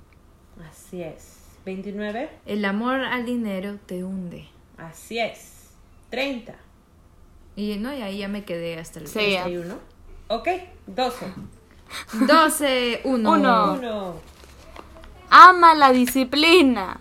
Así 0.71 1.03
es. 1.03 1.30
29. 1.75 2.29
El 2.47 2.65
amor 2.65 2.97
al 3.01 3.25
dinero 3.25 3.79
te 3.87 4.03
hunde. 4.05 4.47
Así 4.77 5.19
es. 5.19 5.71
30. 6.11 6.55
Y 7.57 7.77
no, 7.79 7.93
y 7.93 8.03
ahí 8.03 8.19
ya 8.19 8.29
me 8.29 8.45
quedé 8.45 8.79
hasta 8.79 8.99
el 9.01 9.07
Sí. 9.09 9.33
ya. 9.33 9.45
31. 9.45 9.75
Ok. 10.29 10.49
12. 10.87 11.27
12, 12.27 13.01
1. 13.05 13.31
Uno. 13.33 13.73
1. 13.75 14.15
Ama 15.31 15.75
la 15.75 15.93
disciplina. 15.93 16.99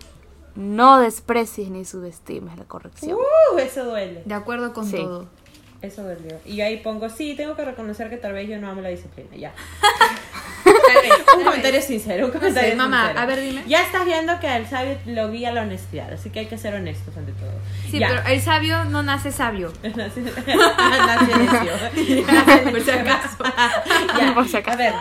No 0.54 0.98
desprecies 1.00 1.70
ni 1.70 1.84
subestimes 1.84 2.56
la 2.58 2.64
corrección. 2.64 3.16
Uh, 3.16 3.58
eso 3.58 3.84
duele. 3.84 4.22
De 4.24 4.34
acuerdo 4.34 4.72
con 4.72 4.84
Sí. 4.86 4.96
todo. 4.96 5.28
Eso 5.82 6.02
dolió. 6.02 6.38
Y 6.44 6.60
ahí 6.60 6.76
pongo, 6.78 7.08
sí, 7.08 7.34
tengo 7.36 7.56
que 7.56 7.64
reconocer 7.64 8.10
que 8.10 8.18
tal 8.18 8.32
vez 8.34 8.48
yo 8.48 8.58
no 8.60 8.68
amo 8.68 8.82
la 8.82 8.90
disciplina. 8.90 9.34
Ya. 9.36 9.54
un 11.40 11.44
comentario 11.46 11.82
sincero, 11.82 12.26
un 12.26 12.32
comentario 12.32 12.70
sé, 12.70 12.76
mamá, 12.76 13.00
sincero. 13.06 13.20
a 13.20 13.26
ver, 13.26 13.40
dime. 13.40 13.62
Ya 13.66 13.82
estás 13.82 14.04
viendo 14.04 14.38
que 14.40 14.48
al 14.48 14.68
sabio 14.68 14.96
lo 15.06 15.30
guía 15.30 15.52
la 15.52 15.62
honestidad, 15.62 16.12
así 16.12 16.30
que 16.30 16.40
hay 16.40 16.46
que 16.46 16.58
ser 16.58 16.74
honestos 16.74 17.16
ante 17.16 17.32
todo. 17.32 17.52
Sí, 17.90 17.98
Ya. 17.98 18.08
pero 18.08 18.22
el 18.28 18.40
sabio 18.40 18.84
no 18.84 19.02
nace 19.02 19.32
sabio. 19.32 19.72
Nace 19.82 20.20
necio. 20.20 21.72
Por 22.70 22.80
si 22.82 22.90
acaso. 22.90 23.36
Ya. 24.18 24.34
Por 24.34 24.48
si 24.48 24.56
acaso. 24.56 24.74
A 24.74 24.76
ver. 24.76 24.94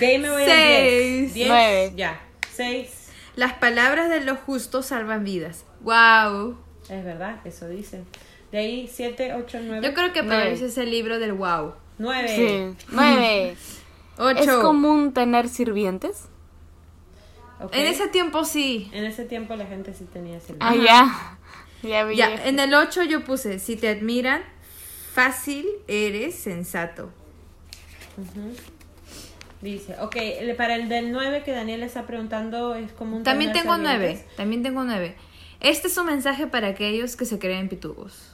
De 0.00 0.06
ahí 0.06 0.18
me 0.18 0.30
voy 0.30 0.42
a 0.42 0.46
Seis. 0.46 1.34
10. 1.34 1.48
Nueve. 1.48 1.92
Ya. 1.96 2.20
6. 2.54 2.88
Las 3.36 3.54
palabras 3.54 4.08
de 4.10 4.20
los 4.20 4.38
justos 4.38 4.86
salvan 4.86 5.24
vidas. 5.24 5.64
Wow. 5.80 6.58
Es 6.88 7.04
verdad, 7.04 7.36
eso 7.44 7.68
dice. 7.68 8.02
De 8.50 8.58
ahí 8.58 8.90
7, 8.92 9.34
8, 9.34 9.58
9. 9.62 9.86
Yo 9.86 9.94
creo 9.94 10.12
que 10.12 10.22
Nueve. 10.22 10.42
Proverbios 10.42 10.60
es 10.70 10.78
el 10.78 10.90
libro 10.90 11.18
del 11.18 11.32
wow. 11.32 11.74
Nueve. 11.98 12.28
Sí. 12.76 12.84
Nueve. 12.90 13.56
Ocho. 14.18 14.38
¿Es 14.40 14.50
común 14.62 15.12
tener 15.12 15.48
sirvientes? 15.48 16.24
Ok. 17.60 17.70
En 17.74 17.86
ese 17.86 18.08
tiempo 18.08 18.44
sí. 18.44 18.90
En 18.92 19.04
ese 19.04 19.24
tiempo 19.24 19.54
la 19.56 19.66
gente 19.66 19.94
sí 19.94 20.04
tenía 20.12 20.36
ese 20.38 20.54
Ah, 20.60 20.74
ya. 20.74 21.38
Ya 21.82 22.04
vi. 22.04 22.16
Ya, 22.16 22.46
en 22.46 22.58
el 22.60 22.74
8 22.74 23.02
yo 23.04 23.24
puse, 23.24 23.58
si 23.58 23.76
te 23.76 23.88
admiran, 23.88 24.42
fácil 25.12 25.66
eres 25.88 26.34
sensato. 26.36 27.10
Ujú. 28.18 28.54
Dice, 29.60 29.96
ok, 30.00 30.16
para 30.56 30.74
el 30.76 30.88
del 30.88 31.12
9 31.12 31.42
que 31.44 31.52
Daniel 31.52 31.82
está 31.84 32.04
preguntando 32.06 32.74
es 32.74 32.92
como 32.92 33.16
un 33.16 33.22
También 33.22 33.52
tener 33.52 33.62
tengo 33.64 33.76
sirvientes. 33.76 34.00
nueve, 34.24 34.36
también 34.36 34.62
tengo 34.62 34.84
nueve. 34.84 35.16
Este 35.60 35.86
es 35.88 35.96
un 35.96 36.06
mensaje 36.06 36.48
para 36.48 36.68
aquellos 36.68 37.14
que 37.16 37.24
se 37.24 37.38
creen 37.38 37.68
pitugos. 37.68 38.31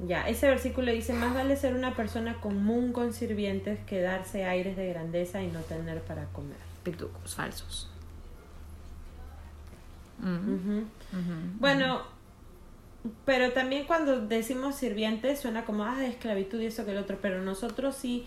Ya, 0.00 0.28
ese 0.28 0.48
versículo 0.48 0.90
dice, 0.90 1.12
más 1.12 1.34
vale 1.34 1.56
ser 1.56 1.74
una 1.74 1.94
persona 1.94 2.40
común 2.40 2.92
con 2.92 3.12
sirvientes 3.12 3.78
que 3.86 4.00
darse 4.00 4.44
aires 4.44 4.76
de 4.76 4.88
grandeza 4.88 5.42
y 5.42 5.46
no 5.46 5.60
tener 5.60 6.00
para 6.02 6.24
comer. 6.26 6.56
Pitugos, 6.82 7.34
falsos. 7.34 7.90
Bueno, 11.58 12.02
pero 13.24 13.52
también 13.52 13.86
cuando 13.86 14.26
decimos 14.26 14.76
sirvientes 14.76 15.40
suena 15.40 15.64
como, 15.64 15.84
ah, 15.84 15.96
de 15.98 16.08
esclavitud 16.08 16.60
y 16.60 16.66
eso 16.66 16.84
que 16.84 16.92
el 16.92 16.98
otro, 16.98 17.18
pero 17.20 17.42
nosotros 17.42 17.94
sí 17.96 18.26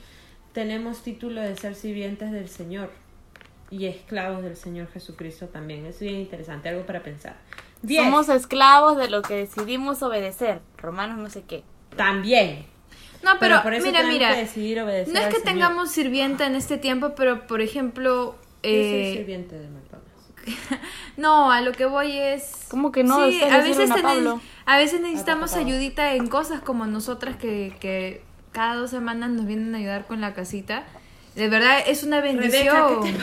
tenemos 0.53 1.03
título 1.03 1.41
de 1.41 1.55
ser 1.55 1.75
sirvientes 1.75 2.31
del 2.31 2.50
Señor 2.50 2.91
y 3.69 3.86
esclavos 3.86 4.43
del 4.43 4.55
Señor 4.55 4.88
Jesucristo 4.88 5.47
también. 5.47 5.86
Es 5.86 6.00
bien 6.00 6.15
interesante, 6.15 6.69
algo 6.69 6.86
para 6.86 7.03
pensar. 7.03 7.36
Diez. 7.81 8.03
Somos 8.03 8.29
esclavos 8.29 8.98
de 8.98 9.10
lo 9.10 9.22
que 9.22 9.36
decidimos 9.36 10.01
obedecer. 10.01 10.62
Romanos 10.77 11.17
no 11.17 11.29
sé 11.29 11.43
qué. 11.43 11.63
También. 11.96 12.65
No, 13.24 13.31
pero, 13.39 13.62
por 13.63 13.74
eso 13.74 13.86
mira, 13.86 14.03
mira. 14.03 14.34
que 14.34 14.41
decidir 14.41 14.81
obedecer 14.81 15.13
No 15.13 15.19
es 15.19 15.27
que 15.27 15.39
Señor. 15.39 15.46
tengamos 15.46 15.91
sirvienta 15.91 16.46
en 16.46 16.55
este 16.55 16.77
tiempo, 16.77 17.13
pero 17.15 17.48
por 17.48 17.62
ejemplo... 17.62 18.36
Yo 18.63 18.69
soy 18.69 18.74
eh, 18.74 19.13
sirviente 19.17 19.57
de 19.57 19.67
no, 21.17 21.51
a 21.51 21.62
lo 21.62 21.74
que 21.74 21.86
voy 21.86 22.17
es... 22.17 22.67
¿Cómo 22.69 22.91
que 22.91 23.03
no? 23.03 23.29
Sí, 23.29 23.41
a 23.43 23.57
veces, 23.57 23.91
a 23.91 23.96
Pablo. 23.96 24.39
a 24.65 24.77
veces 24.77 25.01
necesitamos 25.01 25.55
ayudita 25.55 26.13
en 26.13 26.27
cosas 26.27 26.62
como 26.62 26.86
nosotras 26.86 27.36
que, 27.36 27.75
que 27.79 28.22
cada 28.51 28.75
dos 28.75 28.89
semanas 28.89 29.29
nos 29.31 29.46
vienen 29.46 29.75
a 29.75 29.79
ayudar 29.79 30.07
con 30.07 30.22
la 30.22 30.34
casita. 30.34 30.86
De 31.36 31.50
verdad 31.50 31.79
es 31.86 32.03
una 32.03 32.22
bendición. 32.22 33.03
¿qué 33.03 33.13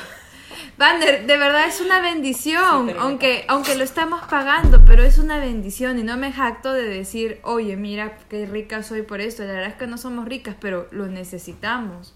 te 0.54 0.72
Banner, 0.76 1.26
de 1.26 1.38
verdad 1.38 1.66
es 1.66 1.80
una 1.80 2.00
bendición, 2.00 2.90
aunque, 2.98 3.44
aunque 3.48 3.74
lo 3.74 3.84
estamos 3.84 4.22
pagando, 4.28 4.84
pero 4.86 5.02
es 5.02 5.18
una 5.18 5.38
bendición 5.38 5.98
y 5.98 6.02
no 6.02 6.16
me 6.16 6.32
jacto 6.32 6.72
de 6.72 6.84
decir, 6.84 7.40
oye, 7.42 7.76
mira 7.76 8.18
qué 8.28 8.46
rica 8.46 8.82
soy 8.82 9.02
por 9.02 9.20
esto. 9.20 9.44
La 9.44 9.52
verdad 9.52 9.70
es 9.70 9.76
que 9.76 9.86
no 9.86 9.98
somos 9.98 10.26
ricas, 10.26 10.56
pero 10.60 10.86
lo 10.90 11.06
necesitamos. 11.06 12.14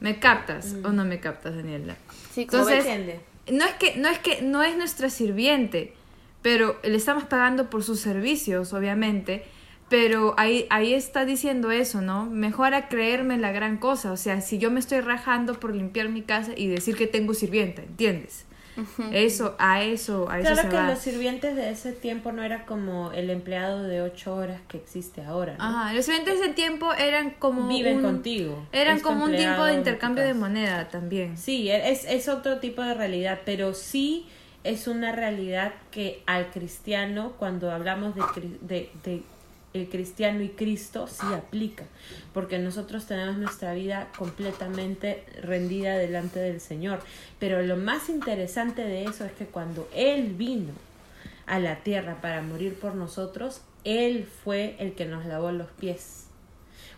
¿Me 0.00 0.20
captas 0.20 0.76
o 0.84 0.90
no 0.90 1.04
me 1.04 1.18
captas, 1.18 1.56
Daniela? 1.56 1.96
Sí, 2.32 2.42
Entonces, 2.42 2.86
entiende? 2.86 3.20
no 3.50 3.64
es 3.64 3.74
que 3.74 3.96
no 3.96 4.08
es 4.08 4.18
que 4.18 4.42
no 4.42 4.62
es 4.62 4.76
nuestra 4.76 5.10
sirviente, 5.10 5.94
pero 6.42 6.78
le 6.84 6.96
estamos 6.96 7.24
pagando 7.24 7.68
por 7.68 7.82
sus 7.82 8.00
servicios, 8.00 8.72
obviamente. 8.72 9.44
Pero 9.88 10.34
ahí, 10.36 10.66
ahí 10.70 10.92
está 10.92 11.24
diciendo 11.24 11.70
eso, 11.70 12.00
¿no? 12.02 12.26
Mejor 12.26 12.74
a 12.74 12.88
creerme 12.88 13.38
la 13.38 13.52
gran 13.52 13.78
cosa. 13.78 14.12
O 14.12 14.16
sea, 14.18 14.40
si 14.42 14.58
yo 14.58 14.70
me 14.70 14.80
estoy 14.80 15.00
rajando 15.00 15.54
por 15.58 15.74
limpiar 15.74 16.08
mi 16.10 16.22
casa 16.22 16.52
y 16.56 16.66
decir 16.68 16.96
que 16.96 17.06
tengo 17.06 17.32
sirvienta, 17.34 17.82
¿entiendes? 17.82 18.44
Eso, 19.10 19.56
a 19.58 19.82
eso, 19.82 20.30
a 20.30 20.38
eso 20.38 20.52
Claro 20.52 20.68
que 20.70 20.76
va. 20.76 20.88
los 20.90 21.00
sirvientes 21.00 21.56
de 21.56 21.70
ese 21.70 21.90
tiempo 21.92 22.30
no 22.30 22.44
era 22.44 22.64
como 22.64 23.10
el 23.10 23.28
empleado 23.28 23.82
de 23.82 24.02
ocho 24.02 24.36
horas 24.36 24.60
que 24.68 24.76
existe 24.76 25.24
ahora. 25.24 25.56
¿no? 25.58 25.64
Ajá, 25.64 25.94
los 25.94 26.04
sirvientes 26.04 26.38
de 26.38 26.44
ese 26.44 26.54
tiempo 26.54 26.92
eran 26.94 27.30
como 27.40 27.66
Viven 27.66 27.96
un- 27.96 28.02
contigo. 28.02 28.64
Eran 28.70 29.00
como 29.00 29.24
un 29.24 29.34
tiempo 29.34 29.64
de 29.64 29.74
intercambio 29.74 30.22
de 30.22 30.34
moneda 30.34 30.88
también. 30.90 31.36
Sí, 31.36 31.68
es, 31.70 32.04
es 32.04 32.28
otro 32.28 32.58
tipo 32.60 32.82
de 32.82 32.94
realidad, 32.94 33.40
pero 33.44 33.74
sí 33.74 34.26
es 34.62 34.86
una 34.86 35.10
realidad 35.10 35.72
que 35.90 36.22
al 36.26 36.50
cristiano, 36.50 37.32
cuando 37.36 37.72
hablamos 37.72 38.14
de, 38.14 38.22
de, 38.60 38.90
de 39.02 39.22
el 39.74 39.88
cristiano 39.88 40.42
y 40.42 40.48
Cristo, 40.48 41.06
sí 41.06 41.26
aplica, 41.34 41.84
porque 42.32 42.58
nosotros 42.58 43.06
tenemos 43.06 43.36
nuestra 43.36 43.74
vida 43.74 44.08
completamente 44.16 45.24
rendida 45.42 45.96
delante 45.96 46.40
del 46.40 46.60
Señor. 46.60 47.00
Pero 47.38 47.62
lo 47.62 47.76
más 47.76 48.08
interesante 48.08 48.82
de 48.82 49.04
eso 49.04 49.24
es 49.24 49.32
que 49.32 49.46
cuando 49.46 49.88
Él 49.94 50.34
vino 50.34 50.72
a 51.46 51.58
la 51.58 51.76
tierra 51.82 52.20
para 52.20 52.42
morir 52.42 52.74
por 52.74 52.94
nosotros, 52.94 53.62
Él 53.84 54.26
fue 54.44 54.76
el 54.78 54.94
que 54.94 55.06
nos 55.06 55.26
lavó 55.26 55.52
los 55.52 55.68
pies. 55.70 56.27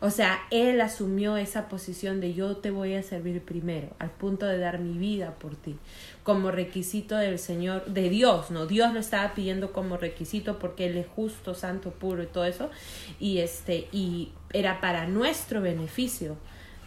O 0.00 0.10
sea, 0.10 0.40
él 0.50 0.80
asumió 0.80 1.36
esa 1.36 1.68
posición 1.68 2.20
de 2.20 2.34
yo 2.34 2.56
te 2.56 2.70
voy 2.70 2.94
a 2.94 3.02
servir 3.02 3.42
primero, 3.42 3.88
al 3.98 4.10
punto 4.10 4.46
de 4.46 4.58
dar 4.58 4.78
mi 4.78 4.98
vida 4.98 5.34
por 5.34 5.56
ti, 5.56 5.76
como 6.22 6.50
requisito 6.50 7.16
del 7.16 7.38
Señor, 7.38 7.84
de 7.86 8.08
Dios, 8.08 8.50
no, 8.50 8.66
Dios 8.66 8.94
lo 8.94 9.00
estaba 9.00 9.34
pidiendo 9.34 9.72
como 9.72 9.96
requisito 9.96 10.58
porque 10.58 10.86
él 10.86 10.96
es 10.96 11.06
justo, 11.06 11.54
santo, 11.54 11.90
puro 11.90 12.22
y 12.22 12.26
todo 12.26 12.44
eso, 12.44 12.70
y 13.18 13.38
este, 13.38 13.88
y 13.92 14.32
era 14.52 14.80
para 14.80 15.06
nuestro 15.06 15.60
beneficio, 15.60 16.36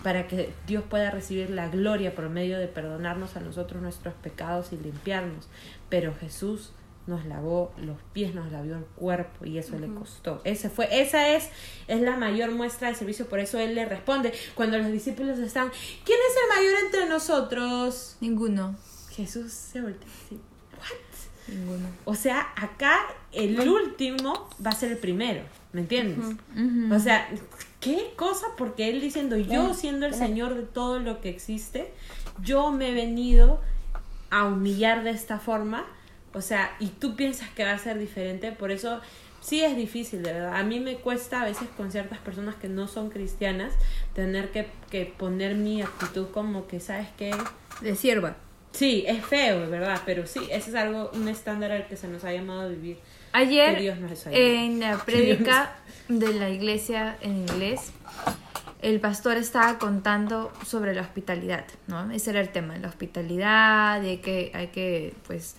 para 0.04 0.28
que 0.28 0.52
Dios 0.68 0.84
pueda 0.90 1.12
recibir 1.12 1.50
la 1.50 1.70
gloria 1.70 2.14
por 2.14 2.30
medio 2.30 2.60
de 2.60 2.68
perdonarnos 2.68 3.38
a 3.38 3.40
nosotros 3.40 3.82
nuestros 3.82 4.14
pecados 4.16 4.74
y 4.74 4.78
limpiarnos. 4.78 5.48
Pero 5.88 6.14
Jesús 6.14 6.74
nos 7.06 7.26
lavó 7.26 7.74
los 7.78 7.98
pies, 8.14 8.34
nos 8.34 8.52
lavó 8.52 8.66
el 8.66 8.86
cuerpo 8.96 9.46
y 9.46 9.58
eso 9.58 9.78
le 9.78 9.88
costó. 9.94 10.42
Ese 10.44 10.70
fue, 10.70 10.88
esa 11.02 11.30
es, 11.30 11.50
es 11.88 12.02
la 12.02 12.16
mayor 12.16 12.52
muestra 12.52 12.88
de 12.88 12.96
servicio, 12.96 13.28
por 13.28 13.40
eso 13.40 13.60
él 13.60 13.76
le 13.76 13.86
responde 13.86 14.34
cuando 14.56 14.78
los 14.78 14.92
discípulos 14.92 15.40
están, 15.40 15.70
¿quién 16.06 16.20
es 16.30 16.36
el 16.42 16.64
mayor 16.64 16.86
entre 16.86 17.10
nosotros? 17.10 18.18
Ninguno. 18.22 18.76
Jesús 19.12 19.52
se 19.52 19.82
voltea 19.82 20.08
así, 20.26 20.40
¿what? 20.78 21.56
Ninguno. 21.56 21.88
O 22.06 22.16
sea, 22.16 22.54
acá 22.56 23.00
el 23.32 23.60
último 23.68 24.50
va 24.66 24.72
a 24.72 24.76
ser 24.76 24.94
el 24.94 24.98
primero, 24.98 25.42
¿me 25.74 25.82
entiendes? 25.82 26.38
O 26.92 27.00
sea, 27.00 27.30
¿qué 27.82 28.14
cosa? 28.16 28.48
Porque 28.58 28.90
él 28.90 29.02
diciendo, 29.02 29.36
yo 29.38 29.74
siendo 29.74 30.06
el 30.06 30.14
Señor 30.14 30.56
de 30.56 30.64
todo 30.64 31.00
lo 31.00 31.20
que 31.20 31.30
existe, 31.30 31.94
yo 32.42 32.72
me 32.72 32.92
he 32.92 32.94
venido 32.94 33.60
a 34.30 34.46
humillar 34.46 35.04
de 35.04 35.12
esta 35.12 35.38
forma, 35.38 35.86
o 36.34 36.42
sea, 36.42 36.76
y 36.80 36.88
tú 36.88 37.16
piensas 37.16 37.50
que 37.50 37.64
va 37.64 37.72
a 37.72 37.78
ser 37.78 37.98
diferente, 38.00 38.52
por 38.52 38.72
eso 38.72 39.02
sí 39.42 39.64
es 39.64 39.76
difícil, 39.76 40.24
de 40.24 40.34
verdad. 40.34 40.56
A 40.56 40.64
mí 40.64 40.80
me 40.80 40.96
cuesta 40.96 41.42
a 41.42 41.46
veces 41.46 41.68
con 41.76 41.92
ciertas 41.92 42.20
personas 42.20 42.56
que 42.56 42.70
no 42.70 42.88
son 42.88 43.10
cristianas 43.10 43.74
tener 44.14 44.52
que, 44.52 44.68
que 44.90 45.06
poner 45.06 45.56
mi 45.56 45.82
actitud 45.82 46.28
como 46.32 46.68
que, 46.68 46.80
¿sabes 46.80 47.08
qué? 47.18 47.32
De 47.82 47.96
sierva. 47.96 48.38
Sí, 48.72 49.04
es 49.08 49.24
feo, 49.24 49.60
de 49.60 49.68
verdad, 49.68 50.02
pero 50.04 50.26
sí, 50.26 50.40
ese 50.50 50.72
es 50.72 50.76
algo, 50.76 51.12
un 51.14 51.28
estándar 51.28 51.72
al 51.72 51.88
que 51.88 51.96
se 51.96 52.08
nos 52.08 52.24
ha 52.24 52.34
llamado 52.34 52.62
a 52.62 52.68
vivir. 52.68 52.98
Ayer, 53.32 53.80
Dios 53.80 54.00
nos 54.00 54.26
en 54.28 54.80
la 54.80 54.98
prédica 54.98 55.76
de 56.08 56.34
la 56.34 56.50
iglesia 56.50 57.18
en 57.22 57.38
inglés, 57.38 57.92
el 58.82 59.00
pastor 59.00 59.38
estaba 59.38 59.78
contando 59.78 60.52
sobre 60.66 60.96
la 60.96 61.02
hospitalidad, 61.02 61.66
¿no? 61.88 62.10
Ese 62.12 62.32
era 62.32 62.42
el 62.42 62.50
tema, 62.50 62.78
la 62.78 62.88
hospitalidad, 62.88 64.02
de 64.02 64.22
que 64.22 64.52
hay 64.56 64.68
que, 64.68 65.14
pues, 65.28 65.56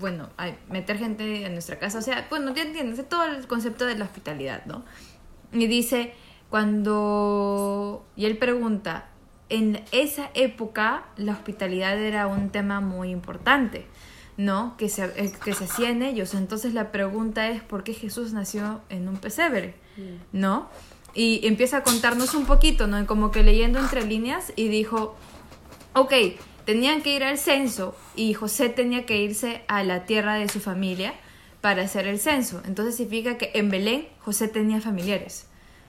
bueno, 0.00 0.28
meter 0.70 0.98
gente 0.98 1.46
en 1.46 1.52
nuestra 1.52 1.78
casa, 1.78 1.98
o 1.98 2.02
sea, 2.02 2.26
bueno, 2.30 2.54
ya 2.54 2.62
entiendes, 2.62 3.08
todo 3.08 3.24
el 3.24 3.46
concepto 3.46 3.86
de 3.86 3.96
la 3.96 4.04
hospitalidad, 4.04 4.64
¿no? 4.66 4.84
Y 5.52 5.66
dice, 5.66 6.12
cuando, 6.50 8.04
y 8.16 8.26
él 8.26 8.38
pregunta, 8.38 9.08
en 9.48 9.84
esa 9.92 10.30
época 10.34 11.06
la 11.16 11.32
hospitalidad 11.32 11.98
era 11.98 12.26
un 12.26 12.50
tema 12.50 12.80
muy 12.80 13.10
importante, 13.10 13.86
¿no? 14.36 14.76
Que 14.76 14.88
se, 14.88 15.04
eh, 15.04 15.32
que 15.44 15.54
se 15.54 15.64
hacía 15.64 15.90
en 15.90 16.02
ellos. 16.02 16.34
Entonces 16.34 16.74
la 16.74 16.92
pregunta 16.92 17.48
es, 17.48 17.62
¿por 17.62 17.84
qué 17.84 17.94
Jesús 17.94 18.32
nació 18.32 18.80
en 18.88 19.08
un 19.08 19.16
pesebre? 19.16 19.74
¿No? 20.32 20.68
Y 21.14 21.46
empieza 21.46 21.78
a 21.78 21.82
contarnos 21.82 22.34
un 22.34 22.44
poquito, 22.44 22.86
¿no? 22.86 23.06
Como 23.06 23.30
que 23.30 23.42
leyendo 23.42 23.78
entre 23.78 24.04
líneas 24.04 24.52
y 24.56 24.68
dijo, 24.68 25.16
ok, 25.94 26.12
tenían 26.66 27.00
que 27.00 27.14
ir 27.14 27.24
al 27.24 27.38
censo 27.38 27.96
y 28.14 28.34
José 28.34 28.68
tenía 28.68 29.06
que 29.06 29.16
irse 29.22 29.62
a 29.68 29.82
la 29.84 30.04
tierra 30.04 30.34
de 30.34 30.48
su 30.50 30.60
familia 30.60 31.14
para 31.62 31.82
hacer 31.82 32.06
el 32.06 32.18
censo. 32.18 32.60
Entonces 32.66 32.96
significa 32.96 33.38
que 33.38 33.52
en 33.54 33.70
Belén 33.70 34.06
José 34.20 34.48
tenía 34.48 34.80
familiares, 34.82 35.46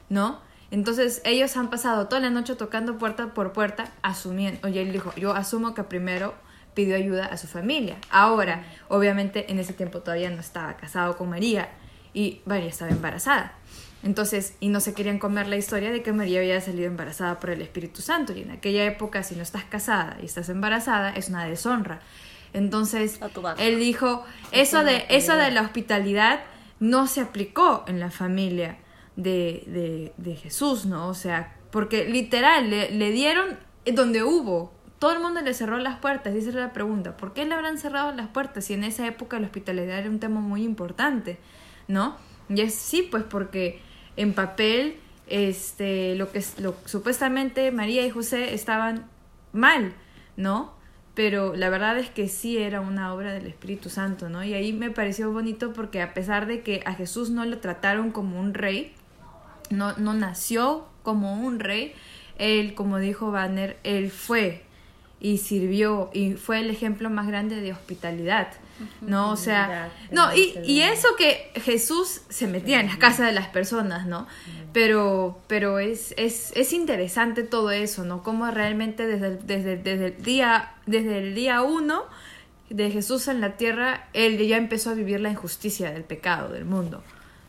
¿no? 0.08 0.40
Entonces 0.70 1.22
ellos 1.26 1.58
han 1.58 1.70
pasado 1.70 2.08
toda 2.08 2.22
la 2.22 2.30
noche 2.30 2.56
tocando 2.56 2.98
puerta 2.98 3.34
por 3.34 3.54
puerta, 3.54 3.92
asumiendo, 4.02 4.68
oye, 4.68 4.82
él 4.82 4.92
dijo, 4.92 5.14
yo 5.16 5.34
asumo 5.34 5.74
que 5.74 5.84
primero 5.84 6.36
pidió 6.74 6.96
ayuda 6.96 7.26
a 7.26 7.38
su 7.38 7.48
familia. 7.48 7.98
Ahora, 8.12 8.64
obviamente 8.88 9.52
en 9.52 9.60
ese 9.60 9.74
tiempo 9.74 10.02
todavía 10.02 10.30
no 10.30 10.40
estaba 10.40 10.78
casado 10.78 11.18
con 11.18 11.30
María 11.30 11.70
y 12.14 12.42
María 12.46 12.70
estaba 12.70 12.92
embarazada. 12.92 13.54
Entonces, 14.08 14.56
y 14.62 14.70
no 14.70 14.80
se 14.80 14.94
querían 14.94 15.20
comer 15.20 15.48
la 15.48 15.58
historia 15.58 15.92
de 15.92 16.02
que 16.02 16.14
María 16.14 16.40
había 16.40 16.62
salido 16.62 16.88
embarazada 16.88 17.42
por 17.42 17.50
el 17.50 17.62
Espíritu 17.62 18.02
Santo. 18.02 18.32
Y 18.32 18.42
en 18.42 18.52
aquella 18.52 18.86
época, 18.86 19.22
si 19.22 19.36
no 19.36 19.44
estás 19.44 19.66
casada 19.66 20.16
y 20.22 20.26
estás 20.28 20.48
embarazada, 20.48 21.12
es 21.12 21.28
una 21.28 21.44
deshonra. 21.44 22.00
Entonces, 22.54 23.20
él 23.58 23.80
dijo, 23.80 24.24
eso 24.54 24.86
de, 24.86 25.04
eso 25.10 25.36
de 25.36 25.52
la 25.52 25.62
hospitalidad 25.62 26.40
no 26.80 27.08
se 27.08 27.20
aplicó 27.20 27.84
en 27.86 28.00
la 28.00 28.10
familia, 28.10 28.78
de, 29.18 29.64
de, 29.68 30.14
de 30.16 30.36
Jesús, 30.38 30.86
¿no? 30.86 31.10
O 31.10 31.14
sea, 31.14 31.58
porque 31.70 32.06
literal, 32.06 32.70
le, 32.70 32.92
le 32.92 33.12
dieron 33.12 33.58
donde 33.94 34.24
hubo. 34.24 34.72
Todo 35.00 35.12
el 35.12 35.20
mundo 35.20 35.42
le 35.42 35.54
cerró 35.54 35.78
las 35.80 36.00
puertas, 36.00 36.34
y 36.34 36.38
esa 36.38 36.52
era 36.52 36.62
la 36.62 36.72
pregunta. 36.72 37.18
¿Por 37.18 37.34
qué 37.34 37.44
le 37.44 37.54
habrán 37.54 37.78
cerrado 37.78 38.14
las 38.14 38.30
puertas 38.30 38.64
si 38.64 38.74
en 38.74 38.86
esa 38.86 39.06
época 39.06 39.38
la 39.38 39.48
hospitalidad 39.48 40.00
era 40.00 40.10
un 40.10 40.22
tema 40.22 40.40
muy 40.40 40.64
importante? 40.64 41.40
¿No? 41.90 42.16
Y 42.48 42.62
es 42.62 42.74
sí, 42.74 43.02
pues 43.02 43.24
porque 43.24 43.82
en 44.18 44.34
papel, 44.34 44.98
este, 45.28 46.16
lo 46.16 46.32
que 46.32 46.44
lo, 46.60 46.76
supuestamente 46.86 47.72
María 47.72 48.06
y 48.06 48.10
José 48.10 48.54
estaban 48.54 49.06
mal, 49.54 49.94
¿no? 50.36 50.76
Pero 51.14 51.56
la 51.56 51.70
verdad 51.70 51.98
es 51.98 52.10
que 52.10 52.28
sí 52.28 52.58
era 52.58 52.82
una 52.82 53.14
obra 53.14 53.34
del 53.34 53.48
Espíritu 53.48 53.90
Santo, 53.90 54.30
¿no? 54.30 54.44
Y 54.44 54.54
ahí 54.54 54.74
me 54.74 54.92
pareció 54.92 55.32
bonito 55.32 55.74
porque 55.74 56.02
a 56.02 56.14
pesar 56.14 56.46
de 56.46 56.62
que 56.62 56.82
a 56.86 56.94
Jesús 56.94 57.30
no 57.30 57.46
lo 57.46 57.60
trataron 57.60 58.12
como 58.12 58.40
un 58.40 58.54
rey, 58.54 58.94
no, 59.70 59.98
no 59.98 60.14
nació 60.14 60.88
como 61.04 61.34
un 61.34 61.60
rey, 61.60 61.94
él, 62.38 62.76
como 62.76 63.00
dijo 63.00 63.32
Banner, 63.32 63.78
él 63.84 64.12
fue 64.12 64.64
y 65.20 65.40
sirvió 65.40 66.10
y 66.14 66.34
fue 66.34 66.60
el 66.60 66.70
ejemplo 66.70 67.10
más 67.10 67.28
grande 67.28 67.62
de 67.62 67.72
hospitalidad. 67.72 68.50
¿No? 69.02 69.32
O 69.32 69.36
sea, 69.38 69.92
no, 70.12 70.36
y, 70.36 70.58
y 70.64 70.82
eso 70.82 71.08
que 71.18 71.52
Jesús 71.56 72.22
se 72.30 72.48
metía 72.48 72.80
en 72.80 72.88
las 72.88 72.98
casas 72.98 73.28
de 73.28 73.34
las 73.34 73.48
personas, 73.48 74.06
¿no? 74.06 74.28
Pero, 74.74 75.40
pero 75.48 75.80
es, 75.80 76.14
es, 76.18 76.52
es 76.56 76.74
interesante 76.74 77.44
todo 77.44 77.72
eso, 77.72 78.06
¿no? 78.06 78.24
Cómo 78.24 78.50
realmente 78.52 79.08
desde 79.08 79.28
el, 79.28 79.48
desde, 79.48 79.78
desde 79.78 80.08
el 80.08 80.24
día, 80.24 80.74
desde 80.86 81.20
el 81.20 81.36
día 81.36 81.62
uno 81.62 82.04
de 82.70 82.92
Jesús 82.92 83.28
en 83.28 83.42
la 83.42 83.58
tierra, 83.58 84.08
él 84.14 84.38
ya 84.46 84.58
empezó 84.58 84.90
a 84.90 84.94
vivir 84.94 85.22
la 85.22 85.30
injusticia 85.30 85.92
del 85.92 86.04
pecado 86.04 86.50
del 86.50 86.66
mundo, 86.66 87.04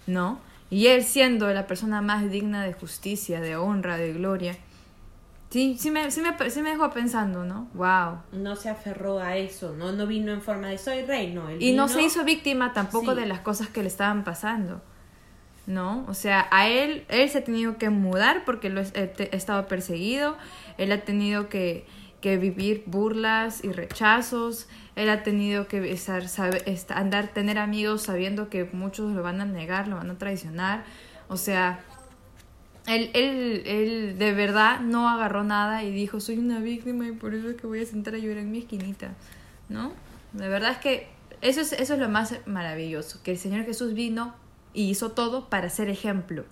¿no? 0.06 0.40
Y 0.70 0.88
él 0.88 1.04
siendo 1.04 1.52
la 1.52 1.66
persona 1.66 2.02
más 2.02 2.30
digna 2.30 2.64
de 2.64 2.72
justicia, 2.72 3.40
de 3.40 3.56
honra, 3.56 3.96
de 3.96 4.12
gloria, 4.12 4.56
Sí, 5.50 5.76
sí 5.78 5.90
me, 5.90 6.10
sí 6.10 6.20
me, 6.20 6.50
sí 6.50 6.60
me 6.60 6.70
dejó 6.70 6.90
pensando, 6.90 7.42
¿no? 7.44 7.68
Wow. 7.72 8.18
No 8.32 8.54
se 8.54 8.68
aferró 8.68 9.18
a 9.18 9.36
eso, 9.38 9.74
¿no? 9.74 9.92
No 9.92 10.06
vino 10.06 10.30
en 10.32 10.42
forma 10.42 10.68
de 10.68 10.76
soy 10.76 11.02
rey, 11.06 11.32
no. 11.32 11.48
Él 11.48 11.62
Y 11.62 11.72
no 11.72 11.88
se 11.88 12.02
hizo 12.02 12.22
víctima 12.24 12.74
tampoco 12.74 13.14
Sí. 13.14 13.20
de 13.20 13.26
las 13.26 13.40
cosas 13.40 13.68
que 13.68 13.80
le 13.82 13.88
estaban 13.88 14.24
pasando, 14.24 14.82
¿no? 15.66 16.04
O 16.06 16.12
sea, 16.12 16.48
a 16.50 16.68
él, 16.68 17.06
él 17.08 17.30
se 17.30 17.38
ha 17.38 17.44
tenido 17.44 17.78
que 17.78 17.88
mudar 17.88 18.44
porque 18.44 18.68
lo, 18.68 18.80
es- 18.82 18.92
eh, 18.94 19.30
estaba 19.32 19.68
perseguido, 19.68 20.36
él 20.76 20.92
ha 20.92 21.00
tenido 21.00 21.48
que, 21.48 21.86
que 22.20 22.36
vivir 22.36 22.82
burlas 22.84 23.64
y 23.64 23.72
rechazos, 23.72 24.68
él 24.96 25.08
ha 25.08 25.22
tenido 25.22 25.66
que 25.66 25.90
estar, 25.92 26.28
sabe- 26.28 26.62
est- 26.70 26.90
andar, 26.90 27.28
tener 27.28 27.56
amigos 27.58 28.02
sabiendo 28.02 28.50
que 28.50 28.64
muchos 28.64 29.12
lo 29.12 29.22
van 29.22 29.40
a 29.40 29.46
negar, 29.46 29.88
lo 29.88 29.96
van 29.96 30.10
a 30.10 30.18
traicionar, 30.18 30.84
o 31.28 31.38
sea... 31.38 31.80
Él, 32.88 33.10
él, 33.14 33.62
él 33.66 34.18
de 34.18 34.32
verdad 34.32 34.80
no 34.80 35.08
agarró 35.08 35.44
nada 35.44 35.84
y 35.84 35.92
dijo, 35.92 36.20
soy 36.20 36.38
una 36.38 36.58
víctima 36.60 37.06
y 37.06 37.12
por 37.12 37.34
eso 37.34 37.50
es 37.50 37.56
que 37.56 37.66
voy 37.66 37.82
a 37.82 37.86
sentar 37.86 38.14
a 38.14 38.18
llorar 38.18 38.38
en 38.38 38.50
mi 38.50 38.58
esquinita, 38.60 39.12
¿no? 39.68 39.92
De 40.32 40.48
verdad 40.48 40.72
es 40.72 40.78
que 40.78 41.08
eso 41.40 41.60
es, 41.60 41.72
eso 41.72 41.94
es 41.94 42.00
lo 42.00 42.08
más 42.08 42.34
maravilloso, 42.46 43.20
que 43.22 43.30
el 43.32 43.38
Señor 43.38 43.64
Jesús 43.64 43.94
vino 43.94 44.34
y 44.74 44.88
hizo 44.90 45.12
todo 45.12 45.48
para 45.48 45.68
ser 45.70 45.88
ejemplo. 45.90 46.44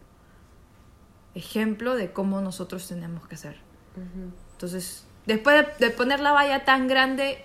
Ejemplo 1.34 1.94
de 1.96 2.12
cómo 2.12 2.40
nosotros 2.40 2.86
tenemos 2.88 3.26
que 3.28 3.34
hacer. 3.34 3.56
Entonces, 4.52 5.04
después 5.26 5.66
de, 5.78 5.86
de 5.86 5.92
poner 5.92 6.20
la 6.20 6.32
valla 6.32 6.64
tan 6.64 6.88
grande, 6.88 7.44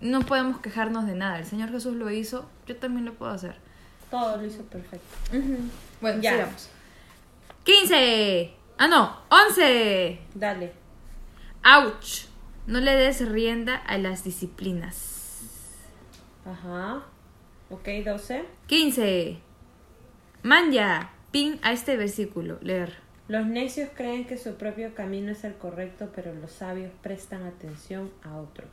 no 0.00 0.20
podemos 0.20 0.60
quejarnos 0.60 1.06
de 1.06 1.14
nada. 1.14 1.38
El 1.38 1.46
Señor 1.46 1.70
Jesús 1.70 1.94
lo 1.94 2.10
hizo, 2.10 2.48
yo 2.66 2.76
también 2.76 3.04
lo 3.04 3.14
puedo 3.14 3.32
hacer. 3.32 3.56
Todo 4.10 4.36
lo 4.36 4.44
hizo 4.46 4.62
perfecto. 4.64 5.06
Bueno, 6.00 6.20
Ya. 6.22 6.32
sigamos. 6.32 6.68
15. 7.64 8.54
Ah, 8.78 8.88
no, 8.88 9.16
11. 9.30 10.18
Dale. 10.34 10.72
Ouch. 11.64 12.26
No 12.66 12.80
le 12.80 12.94
des 12.96 13.28
rienda 13.28 13.76
a 13.76 13.98
las 13.98 14.24
disciplinas. 14.24 15.40
Ajá. 16.44 17.02
Ok, 17.70 17.88
12. 18.04 18.44
15. 18.66 19.38
Manja. 20.42 21.10
Pin 21.30 21.58
a 21.62 21.72
este 21.72 21.96
versículo. 21.96 22.58
Leer. 22.60 22.98
Los 23.28 23.46
necios 23.46 23.88
creen 23.96 24.26
que 24.26 24.36
su 24.36 24.56
propio 24.56 24.94
camino 24.94 25.32
es 25.32 25.44
el 25.44 25.54
correcto, 25.54 26.10
pero 26.14 26.34
los 26.34 26.52
sabios 26.52 26.92
prestan 27.02 27.46
atención 27.46 28.10
a 28.22 28.36
otros. 28.36 28.68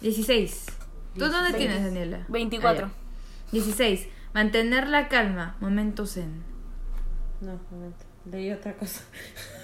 16. 0.00 0.66
¿Tú 1.14 1.20
dónde 1.20 1.52
16. 1.52 1.56
tienes, 1.56 1.84
Daniela? 1.84 2.26
24. 2.28 2.86
Ah, 2.86 2.90
ya. 2.90 3.52
16. 3.52 4.08
Mantener 4.34 4.88
la 4.88 5.08
calma. 5.08 5.56
Momento 5.60 6.06
zen. 6.06 6.51
No, 7.42 7.60
momento. 7.70 8.04
Leí 8.30 8.50
otra 8.50 8.74
cosa. 8.74 9.02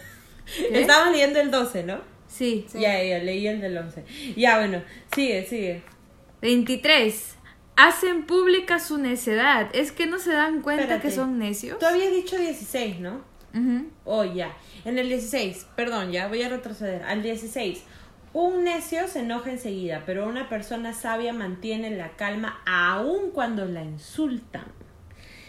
Estábamos 0.73 1.13
leyendo 1.13 1.41
el 1.41 1.51
12, 1.51 1.85
¿no? 1.85 2.01
Sí. 2.27 2.67
Sí. 2.71 2.81
Ya, 2.81 3.03
ya, 3.03 3.19
leí 3.21 3.47
el 3.47 3.61
del 3.61 3.77
11. 3.79 4.05
Ya, 4.37 4.59
bueno. 4.59 4.83
Sigue, 5.15 5.47
sigue. 5.47 5.83
23. 6.43 7.37
Hacen 7.77 8.27
pública 8.27 8.81
su 8.81 8.99
necedad. 8.99 9.71
Es 9.73 9.93
que 9.93 10.07
no 10.07 10.19
se 10.19 10.33
dan 10.33 10.61
cuenta 10.63 10.83
Espérate. 10.83 11.09
que 11.09 11.15
son 11.15 11.39
necios. 11.39 11.79
Tú 11.79 11.87
habías 11.87 12.11
dicho 12.13 12.37
16, 12.37 13.01
¿no? 13.01 13.23
Ujú. 13.55 13.87
Oh, 14.05 14.25
ya. 14.25 14.55
En 14.85 14.99
el 14.99 15.09
16, 15.09 15.67
perdón, 15.77 16.11
ya 16.11 16.29
voy 16.29 16.43
a 16.43 16.49
retroceder. 16.49 17.03
Al 17.05 17.23
16. 17.23 17.83
Un 18.33 18.65
necio 18.65 19.09
se 19.09 19.21
enoja 19.21 19.51
enseguida, 19.51 20.03
pero 20.05 20.29
una 20.29 20.49
persona 20.49 20.93
sabia 20.93 21.33
mantiene 21.33 21.91
la 21.97 22.11
calma 22.17 22.61
aun 22.67 23.31
cuando 23.31 23.65
la 23.65 23.83
insultan. 23.85 24.67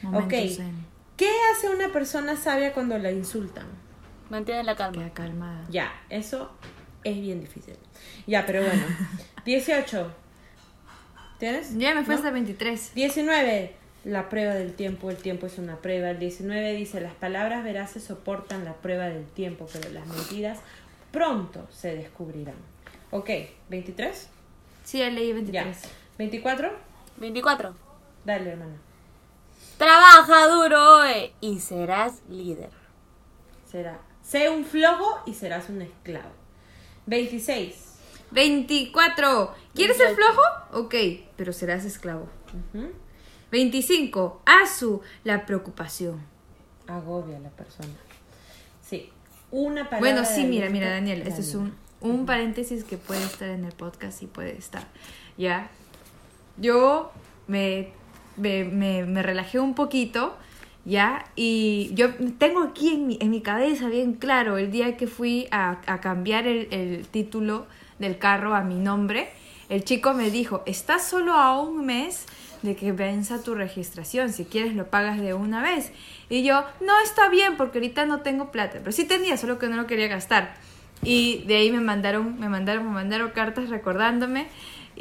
Momento 0.02 0.36
Ok. 0.36 0.48
zen. 0.50 0.89
¿Qué 1.20 1.30
hace 1.52 1.68
una 1.70 1.90
persona 1.90 2.38
sabia 2.38 2.72
cuando 2.72 2.98
la 2.98 3.12
insultan? 3.12 3.66
Mantiene 4.30 4.64
la 4.64 4.78
calma. 4.78 5.04
Queda 5.04 5.14
calmada. 5.14 5.66
Ya, 5.70 5.92
eso 6.10 6.50
es 7.04 7.20
bien 7.20 7.42
difícil. 7.42 7.76
Ya, 8.26 8.46
pero 8.46 8.62
bueno. 8.64 8.84
18. 9.46 10.14
¿Tienes? 11.38 11.78
Ya 11.78 11.94
me 11.94 12.06
fue 12.06 12.14
¿No? 12.14 12.20
hasta 12.20 12.32
23. 12.32 12.96
19. 12.96 13.76
La 14.06 14.30
prueba 14.30 14.54
del 14.54 14.76
tiempo, 14.76 15.10
el 15.10 15.18
tiempo 15.18 15.46
es 15.48 15.58
una 15.58 15.76
prueba. 15.82 16.10
El 16.12 16.20
19 16.20 16.72
dice, 16.72 17.02
las 17.02 17.14
palabras 17.16 17.66
veraces 17.66 18.02
soportan 18.02 18.64
la 18.64 18.76
prueba 18.76 19.10
del 19.10 19.26
tiempo, 19.26 19.68
pero 19.74 19.90
las 19.90 20.08
mentiras 20.08 20.60
pronto 21.12 21.68
se 21.70 21.98
descubrirán. 21.98 22.56
Ok, 23.12 23.30
23. 23.68 24.30
Sí, 24.86 25.00
ya 25.00 25.10
leí 25.10 25.28
Ya. 25.28 25.34
23. 25.66 25.78
24. 26.18 26.72
24. 27.18 27.76
Dale, 28.24 28.52
hermana. 28.52 28.76
Trabaja 29.80 30.48
duro 30.50 31.06
eh, 31.06 31.32
y 31.40 31.62
serás 31.62 32.22
líder. 32.30 32.70
Será, 33.66 33.98
sé 34.22 34.50
un 34.50 34.66
flojo 34.66 35.22
y 35.26 35.34
serás 35.34 35.70
un 35.70 35.82
esclavo. 35.82 36.32
26. 37.06 37.76
24. 38.32 39.56
¿Quieres 39.74 39.96
ser 39.96 40.08
28. 40.08 40.34
flojo? 40.34 40.86
Ok, 40.86 40.96
pero 41.38 41.54
serás 41.54 41.86
esclavo. 41.86 42.28
Ujú. 42.74 42.92
25. 43.52 44.42
Asu, 44.46 45.02
la 45.24 45.46
preocupación. 45.46 46.22
Agobia 46.86 47.38
a 47.38 47.40
la 47.40 47.50
persona. 47.50 47.96
Sí. 48.82 49.10
Una 49.50 49.90
palabra. 49.90 50.00
Bueno, 50.00 50.26
sí, 50.26 50.44
mira, 50.44 50.70
mira, 50.70 50.90
Daniel, 50.90 51.24
este 51.26 51.40
es 51.40 51.56
un, 51.56 51.74
un 52.02 52.26
paréntesis 52.26 52.84
que 52.84 52.98
puede 52.98 53.24
estar 53.24 53.48
en 53.48 53.64
el 53.64 53.72
podcast 53.72 54.22
y 54.24 54.28
puede 54.28 54.58
estar. 54.58 54.84
¿Ya? 55.38 55.72
Yo 56.58 57.14
me, 57.48 57.94
me, 58.40 58.64
me- 59.06 59.22
relajé 59.24 59.60
un 59.60 59.74
poquito, 59.76 60.36
¿ya? 60.86 61.26
Y 61.36 61.92
yo 61.94 62.10
tengo 62.38 62.62
aquí 62.62 62.90
en 62.94 63.08
mi, 63.08 63.18
en 63.22 63.30
mi 63.30 63.42
cabeza 63.42 63.88
bien 63.90 64.14
claro 64.14 64.58
el 64.58 64.72
día 64.72 64.98
que 64.98 65.08
fui 65.08 65.48
a, 65.52 65.80
a 65.86 66.00
cambiar 66.02 66.48
el, 66.48 66.68
el 66.72 67.08
título 67.08 67.68
del 68.00 68.18
carro 68.18 68.56
a 68.56 68.62
mi 68.62 68.76
nombre. 68.76 69.30
El 69.70 69.84
chico 69.84 70.14
me 70.14 70.32
dijo, 70.32 70.64
estás 70.66 71.08
solo 71.08 71.34
a 71.34 71.60
un 71.62 71.86
mes 71.86 72.26
de 72.64 72.76
que 72.76 72.92
venza 72.92 73.42
tu 73.44 73.56
registración, 73.56 74.34
si 74.34 74.44
quieres 74.46 74.76
lo 74.76 74.88
pagas 74.88 75.20
de 75.22 75.34
una 75.34 75.62
vez. 75.62 75.92
Y 76.30 76.44
yo, 76.44 76.64
no 76.82 76.94
está 77.04 77.30
bien 77.30 77.56
porque 77.56 77.78
ahorita 77.78 78.06
no 78.06 78.22
tengo 78.22 78.52
plata, 78.52 78.80
pero 78.80 78.92
sí 78.92 79.06
tenía, 79.06 79.38
solo 79.38 79.60
que 79.60 79.68
no 79.68 79.76
lo 79.78 79.86
quería 79.88 80.08
gastar. 80.08 80.56
Y 81.04 81.44
de 81.48 81.56
ahí 81.58 81.72
me 81.72 81.80
mandaron, 81.80 82.38
me 82.40 82.50
mandaron, 82.50 82.86
me 82.86 82.92
mandaron 82.92 83.30
cartas 83.30 83.70
recordándome. 83.70 84.48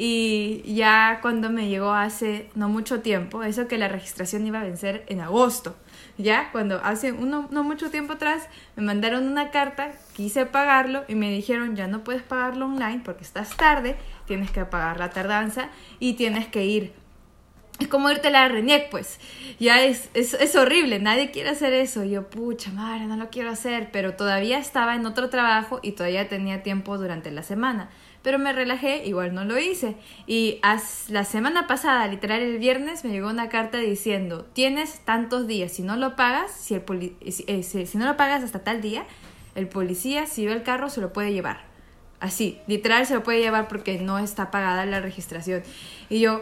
Y 0.01 0.63
ya 0.65 1.19
cuando 1.21 1.49
me 1.49 1.67
llegó 1.67 1.91
hace 1.91 2.49
no 2.55 2.69
mucho 2.69 3.01
tiempo, 3.01 3.43
eso 3.43 3.67
que 3.67 3.77
la 3.77 3.89
registración 3.89 4.47
iba 4.47 4.61
a 4.61 4.63
vencer 4.63 5.03
en 5.07 5.19
agosto, 5.19 5.75
ya 6.17 6.53
cuando 6.53 6.79
hace 6.81 7.11
uno, 7.11 7.49
no 7.51 7.63
mucho 7.63 7.91
tiempo 7.91 8.13
atrás 8.13 8.47
me 8.77 8.83
mandaron 8.83 9.27
una 9.27 9.51
carta, 9.51 9.91
quise 10.15 10.45
pagarlo 10.45 11.03
y 11.09 11.15
me 11.15 11.29
dijeron 11.29 11.75
ya 11.75 11.87
no 11.87 12.05
puedes 12.05 12.23
pagarlo 12.23 12.67
online 12.67 13.01
porque 13.03 13.25
estás 13.25 13.57
tarde, 13.57 13.97
tienes 14.25 14.51
que 14.51 14.63
pagar 14.63 14.99
la 14.99 15.09
tardanza 15.09 15.67
y 15.99 16.13
tienes 16.13 16.47
que 16.47 16.65
ir 16.65 16.93
es 17.79 17.87
como 17.87 18.11
irte 18.11 18.27
a 18.27 18.31
la 18.31 18.47
RENIEC, 18.49 18.89
pues. 18.89 19.19
Ya 19.57 19.81
es, 19.83 20.09
es, 20.13 20.33
es, 20.33 20.55
horrible, 20.57 20.99
nadie 20.99 21.31
quiere 21.31 21.49
hacer 21.49 21.71
eso. 21.73 22.03
Yo, 22.03 22.29
pucha 22.29 22.71
madre, 22.71 23.05
no 23.05 23.15
lo 23.15 23.29
quiero 23.29 23.49
hacer. 23.49 23.89
Pero 23.91 24.15
todavía 24.15 24.59
estaba 24.59 24.95
en 24.95 25.05
otro 25.05 25.29
trabajo 25.29 25.79
y 25.81 25.93
todavía 25.93 26.27
tenía 26.27 26.61
tiempo 26.61 26.97
durante 26.97 27.31
la 27.31 27.41
semana. 27.41 27.89
Pero 28.21 28.37
me 28.37 28.51
relajé, 28.51 29.05
igual 29.05 29.33
no 29.33 29.45
lo 29.45 29.57
hice. 29.57 29.95
Y 30.27 30.59
la 31.07 31.25
semana 31.25 31.67
pasada, 31.67 32.07
literal 32.07 32.41
el 32.41 32.59
viernes, 32.59 33.05
me 33.05 33.11
llegó 33.11 33.29
una 33.29 33.49
carta 33.49 33.77
diciendo, 33.77 34.45
tienes 34.53 34.99
tantos 35.05 35.47
días, 35.47 35.71
si 35.71 35.83
no 35.83 35.95
lo 35.95 36.15
pagas, 36.15 36.51
si, 36.51 36.73
el 36.73 36.83
eh, 37.21 37.63
si, 37.63 37.85
si 37.85 37.97
no 37.97 38.05
lo 38.05 38.17
pagas 38.17 38.43
hasta 38.43 38.59
tal 38.63 38.81
día, 38.81 39.05
el 39.55 39.67
policía, 39.67 40.25
si 40.25 40.45
ve 40.45 40.53
el 40.53 40.63
carro, 40.63 40.89
se 40.89 41.01
lo 41.01 41.13
puede 41.13 41.31
llevar. 41.31 41.61
Así, 42.19 42.59
literal 42.67 43.05
se 43.05 43.13
lo 43.13 43.23
puede 43.23 43.39
llevar 43.39 43.69
porque 43.69 43.97
no 43.99 44.19
está 44.19 44.51
pagada 44.51 44.85
la 44.85 44.99
registración. 44.99 45.63
Y 46.09 46.19
yo, 46.19 46.41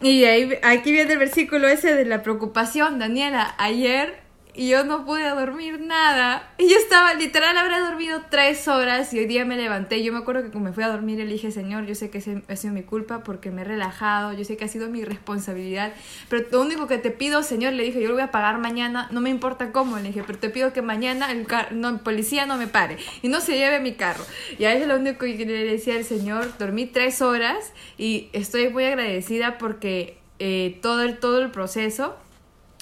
y 0.00 0.24
ahí, 0.24 0.58
aquí 0.62 0.90
viene 0.92 1.12
el 1.12 1.18
versículo 1.18 1.68
ese 1.68 1.94
de 1.94 2.06
la 2.06 2.22
preocupación, 2.22 2.98
Daniela. 2.98 3.54
Ayer 3.58 4.23
y 4.54 4.68
yo 4.68 4.84
no 4.84 5.04
pude 5.04 5.28
dormir 5.30 5.80
nada. 5.80 6.48
Y 6.58 6.68
yo 6.68 6.76
estaba, 6.76 7.14
literal, 7.14 7.58
habré 7.58 7.80
dormido 7.80 8.22
tres 8.30 8.68
horas 8.68 9.12
y 9.12 9.18
hoy 9.18 9.26
día 9.26 9.44
me 9.44 9.56
levanté. 9.56 10.02
Yo 10.02 10.12
me 10.12 10.20
acuerdo 10.20 10.42
que 10.42 10.50
cuando 10.50 10.70
me 10.70 10.74
fui 10.74 10.84
a 10.84 10.88
dormir 10.88 11.18
le 11.18 11.26
dije, 11.26 11.50
Señor, 11.50 11.86
yo 11.86 11.94
sé 11.94 12.08
que 12.10 12.18
ha 12.48 12.56
sido 12.56 12.72
mi 12.72 12.84
culpa 12.84 13.24
porque 13.24 13.50
me 13.50 13.62
he 13.62 13.64
relajado, 13.64 14.32
yo 14.32 14.44
sé 14.44 14.56
que 14.56 14.64
ha 14.64 14.68
sido 14.68 14.88
mi 14.88 15.04
responsabilidad, 15.04 15.92
pero 16.28 16.46
lo 16.50 16.60
único 16.60 16.86
que 16.86 16.98
te 16.98 17.10
pido, 17.10 17.42
Señor, 17.42 17.72
le 17.72 17.82
dije, 17.82 18.00
yo 18.00 18.08
lo 18.08 18.14
voy 18.14 18.22
a 18.22 18.30
pagar 18.30 18.58
mañana, 18.58 19.08
no 19.10 19.20
me 19.20 19.30
importa 19.30 19.72
cómo, 19.72 19.96
le 19.96 20.04
dije, 20.04 20.22
pero 20.24 20.38
te 20.38 20.50
pido 20.50 20.72
que 20.72 20.82
mañana 20.82 21.32
el, 21.32 21.46
no, 21.72 21.88
el 21.88 22.00
policía 22.00 22.46
no 22.46 22.56
me 22.56 22.68
pare 22.68 22.96
y 23.22 23.28
no 23.28 23.40
se 23.40 23.56
lleve 23.56 23.80
mi 23.80 23.94
carro. 23.94 24.24
Y 24.58 24.66
ahí 24.66 24.82
es 24.82 24.86
lo 24.86 24.96
único 24.96 25.20
que 25.20 25.44
le 25.44 25.64
decía 25.64 25.96
al 25.96 26.04
Señor, 26.04 26.56
dormí 26.58 26.86
tres 26.86 27.22
horas 27.22 27.72
y 27.98 28.28
estoy 28.32 28.68
muy 28.68 28.84
agradecida 28.84 29.58
porque 29.58 30.18
eh, 30.38 30.78
todo, 30.80 31.02
el, 31.02 31.18
todo 31.18 31.40
el 31.40 31.50
proceso, 31.50 32.16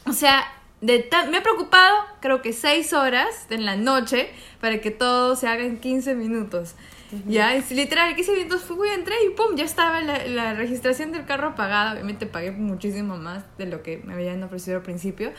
o 0.07 0.13
sea, 0.13 0.45
me 0.83 1.38
he 1.38 1.40
preocupado 1.40 1.97
creo 2.21 2.42
que 2.42 2.53
seis 2.53 2.92
horas 2.92 3.47
en 3.51 3.64
la 3.64 3.77
noche 3.77 4.31
para 4.61 4.81
que 4.81 4.90
todo 4.90 5.37
se 5.37 5.47
haga 5.47 5.64
en 5.64 5.79
15 5.79 6.14
minutos. 6.14 6.75
Ya, 7.27 7.55
es 7.55 7.71
literal, 7.71 8.16
15 8.16 8.33
minutos 8.33 8.62
fui, 8.62 8.88
entré 8.88 9.14
y 9.27 9.35
pum, 9.35 9.55
ya 9.55 9.64
estaba 9.64 10.01
la, 10.01 10.27
la, 10.27 10.55
registración 10.55 11.12
del 11.12 11.27
carro 11.27 11.55
pagada. 11.55 11.92
Obviamente 11.92 12.25
pagué 12.25 12.53
muchísimo 12.53 13.18
más 13.18 13.45
de 13.59 13.66
lo 13.66 13.83
que 13.83 13.99
me 13.99 14.14
habían 14.14 14.42
ofrecido 14.42 14.79
al 14.79 14.83
principio. 14.83 15.33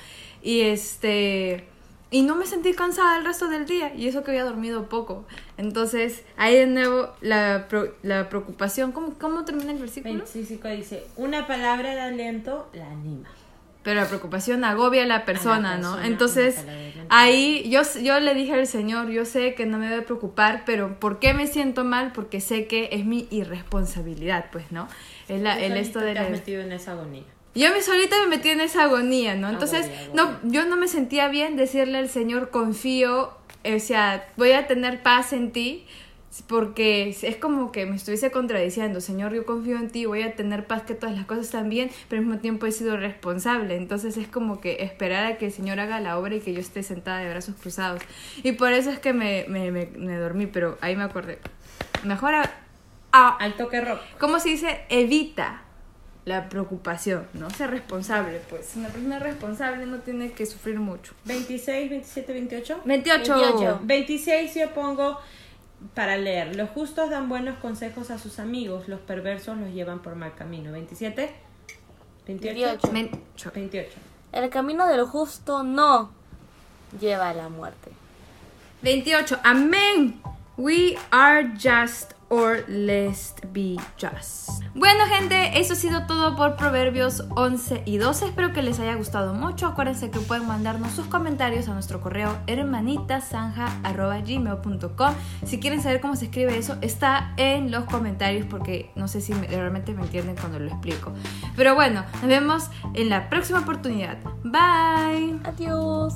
Y 0.43 0.61
este. 0.61 1.67
Y 2.11 2.21
no 2.21 2.35
me 2.35 2.45
sentí 2.45 2.73
cansada 2.73 3.17
el 3.17 3.25
resto 3.25 3.47
del 3.47 3.65
día. 3.65 3.91
Y 3.95 4.07
eso 4.07 4.23
que 4.23 4.29
había 4.29 4.43
dormido 4.43 4.87
poco. 4.87 5.25
Entonces, 5.57 6.23
ahí 6.37 6.55
de 6.55 6.67
nuevo 6.67 7.09
la, 7.21 7.67
la 8.03 8.29
preocupación. 8.29 8.91
¿Cómo, 8.91 9.15
¿Cómo 9.17 9.43
termina 9.43 9.71
el 9.71 9.79
versículo? 9.79 10.13
25 10.13 10.67
dice: 10.67 11.07
Una 11.15 11.47
palabra 11.47 11.95
de 11.95 12.01
aliento 12.01 12.69
la 12.73 12.85
anima 12.91 13.29
pero 13.83 13.99
la 13.99 14.07
preocupación 14.07 14.63
agobia 14.63 15.03
a 15.03 15.05
la 15.05 15.25
persona, 15.25 15.77
¿no? 15.77 16.01
Entonces, 16.01 16.63
ahí 17.09 17.69
yo, 17.69 17.81
yo 18.01 18.19
le 18.19 18.33
dije 18.33 18.53
al 18.53 18.65
Señor, 18.65 19.09
yo 19.09 19.25
sé 19.25 19.55
que 19.55 19.65
no 19.65 19.77
me 19.77 19.89
debe 19.89 20.01
preocupar, 20.01 20.63
pero 20.65 20.99
¿por 20.99 21.19
qué 21.19 21.33
me 21.33 21.47
siento 21.47 21.83
mal? 21.83 22.13
Porque 22.13 22.39
sé 22.39 22.65
que 22.65 22.89
es 22.93 23.05
mi 23.05 23.27
irresponsabilidad, 23.29 24.45
pues, 24.51 24.71
¿no? 24.71 24.87
Es 25.27 25.41
la, 25.41 25.59
el 25.59 25.75
esto 25.77 25.99
de... 25.99 26.13
Te 26.13 26.19
has 26.19 26.29
metido 26.29 26.61
en 26.61 26.71
esa 26.71 26.93
agonía. 26.93 27.23
Yo 27.55 27.69
me 27.71 27.81
solita 27.81 28.15
me 28.23 28.37
metí 28.37 28.49
en 28.49 28.61
esa 28.61 28.83
agonía, 28.83 29.35
¿no? 29.35 29.49
Entonces, 29.49 29.87
no, 30.13 30.39
yo 30.43 30.65
no 30.65 30.75
me 30.75 30.87
sentía 30.87 31.27
bien 31.27 31.55
decirle 31.55 31.99
al 31.99 32.09
Señor, 32.09 32.49
confío, 32.49 33.37
o 33.63 33.79
sea, 33.79 34.27
voy 34.37 34.53
a 34.53 34.65
tener 34.65 35.03
paz 35.03 35.33
en 35.33 35.51
ti, 35.51 35.85
porque 36.41 37.15
es 37.21 37.35
como 37.35 37.71
que 37.71 37.85
me 37.85 37.95
estuviese 37.95 38.31
contradiciendo, 38.31 39.01
Señor, 39.01 39.33
yo 39.33 39.45
confío 39.45 39.77
en 39.77 39.89
ti, 39.89 40.05
voy 40.05 40.23
a 40.23 40.35
tener 40.35 40.65
paz, 40.65 40.81
que 40.81 40.95
todas 40.95 41.15
las 41.15 41.25
cosas 41.25 41.45
están 41.45 41.69
bien, 41.69 41.91
pero 42.09 42.21
al 42.21 42.25
mismo 42.25 42.41
tiempo 42.41 42.65
he 42.65 42.71
sido 42.71 42.97
responsable. 42.97 43.75
Entonces 43.75 44.17
es 44.17 44.27
como 44.27 44.59
que 44.59 44.83
esperar 44.83 45.25
a 45.25 45.37
que 45.37 45.47
el 45.47 45.51
Señor 45.51 45.79
haga 45.79 45.99
la 45.99 46.17
obra 46.17 46.35
y 46.35 46.39
que 46.39 46.53
yo 46.53 46.59
esté 46.59 46.81
sentada 46.81 47.19
de 47.19 47.29
brazos 47.29 47.55
cruzados. 47.61 48.01
Y 48.41 48.53
por 48.53 48.73
eso 48.73 48.89
es 48.89 48.97
que 48.97 49.13
me, 49.13 49.45
me, 49.47 49.69
me, 49.71 50.17
dormí, 50.17 50.47
pero 50.47 50.77
ahí 50.81 50.95
me 50.95 51.03
acordé. 51.03 51.37
Mejor 52.03 52.33
a, 52.33 52.49
al 53.11 53.55
toque 53.55 53.81
rock. 53.81 53.99
¿Cómo 54.17 54.39
se 54.39 54.49
dice? 54.49 54.81
Evita 54.89 55.61
la 56.25 56.49
preocupación, 56.49 57.27
¿no? 57.33 57.49
Ser 57.49 57.69
responsable, 57.69 58.41
pues. 58.49 58.75
Una 58.75 58.87
persona 58.87 59.19
responsable 59.19 59.85
no 59.85 59.99
tiene 59.99 60.31
que 60.31 60.45
sufrir 60.45 60.79
mucho. 60.79 61.13
26, 61.25 61.89
27, 61.89 62.33
28. 62.33 62.81
28. 62.85 63.35
28. 63.35 63.79
26 63.83 64.55
yo 64.55 64.73
pongo 64.73 65.19
para 65.93 66.17
leer, 66.17 66.55
los 66.55 66.69
justos 66.69 67.09
dan 67.09 67.29
buenos 67.29 67.57
consejos 67.59 68.11
a 68.11 68.17
sus 68.17 68.39
amigos, 68.39 68.87
los 68.87 68.99
perversos 68.99 69.57
los 69.57 69.71
llevan 69.71 70.01
por 70.01 70.15
mal 70.15 70.33
camino. 70.35 70.71
27, 70.71 71.33
28, 72.25 72.89
28. 73.53 73.91
El 74.31 74.49
camino 74.49 74.87
del 74.87 75.05
justo 75.05 75.63
no 75.63 76.11
lleva 76.99 77.29
a 77.29 77.33
la 77.33 77.49
muerte. 77.49 77.91
28. 78.81 79.39
Amén. 79.43 80.21
We 80.57 80.97
are 81.11 81.51
just 81.57 82.12
or 82.29 82.63
lest 82.67 83.39
be 83.51 83.77
just. 83.97 84.63
Bueno 84.75 85.05
gente, 85.07 85.59
eso 85.59 85.73
ha 85.73 85.75
sido 85.75 86.05
todo 86.07 86.35
por 86.35 86.55
Proverbios 86.55 87.25
11 87.35 87.83
y 87.85 87.97
12. 87.97 88.27
Espero 88.27 88.53
que 88.53 88.61
les 88.61 88.79
haya 88.79 88.93
gustado 88.95 89.33
mucho. 89.33 89.67
Acuérdense 89.67 90.09
que 90.09 90.19
pueden 90.19 90.47
mandarnos 90.47 90.93
sus 90.93 91.07
comentarios 91.07 91.67
a 91.67 91.73
nuestro 91.73 91.99
correo 92.01 92.37
hermanitasanja.gmail.com 92.47 95.13
Si 95.45 95.59
quieren 95.59 95.81
saber 95.81 95.99
cómo 96.01 96.15
se 96.15 96.25
escribe 96.25 96.57
eso, 96.57 96.77
está 96.81 97.33
en 97.37 97.71
los 97.71 97.85
comentarios 97.85 98.45
porque 98.47 98.91
no 98.95 99.07
sé 99.07 99.21
si 99.21 99.33
realmente 99.33 99.93
me 99.93 100.03
entienden 100.03 100.35
cuando 100.35 100.59
lo 100.59 100.67
explico. 100.67 101.13
Pero 101.55 101.75
bueno, 101.75 102.03
nos 102.13 102.27
vemos 102.27 102.69
en 102.93 103.09
la 103.09 103.29
próxima 103.29 103.59
oportunidad. 103.59 104.17
Bye. 104.43 105.39
Adiós. 105.43 106.15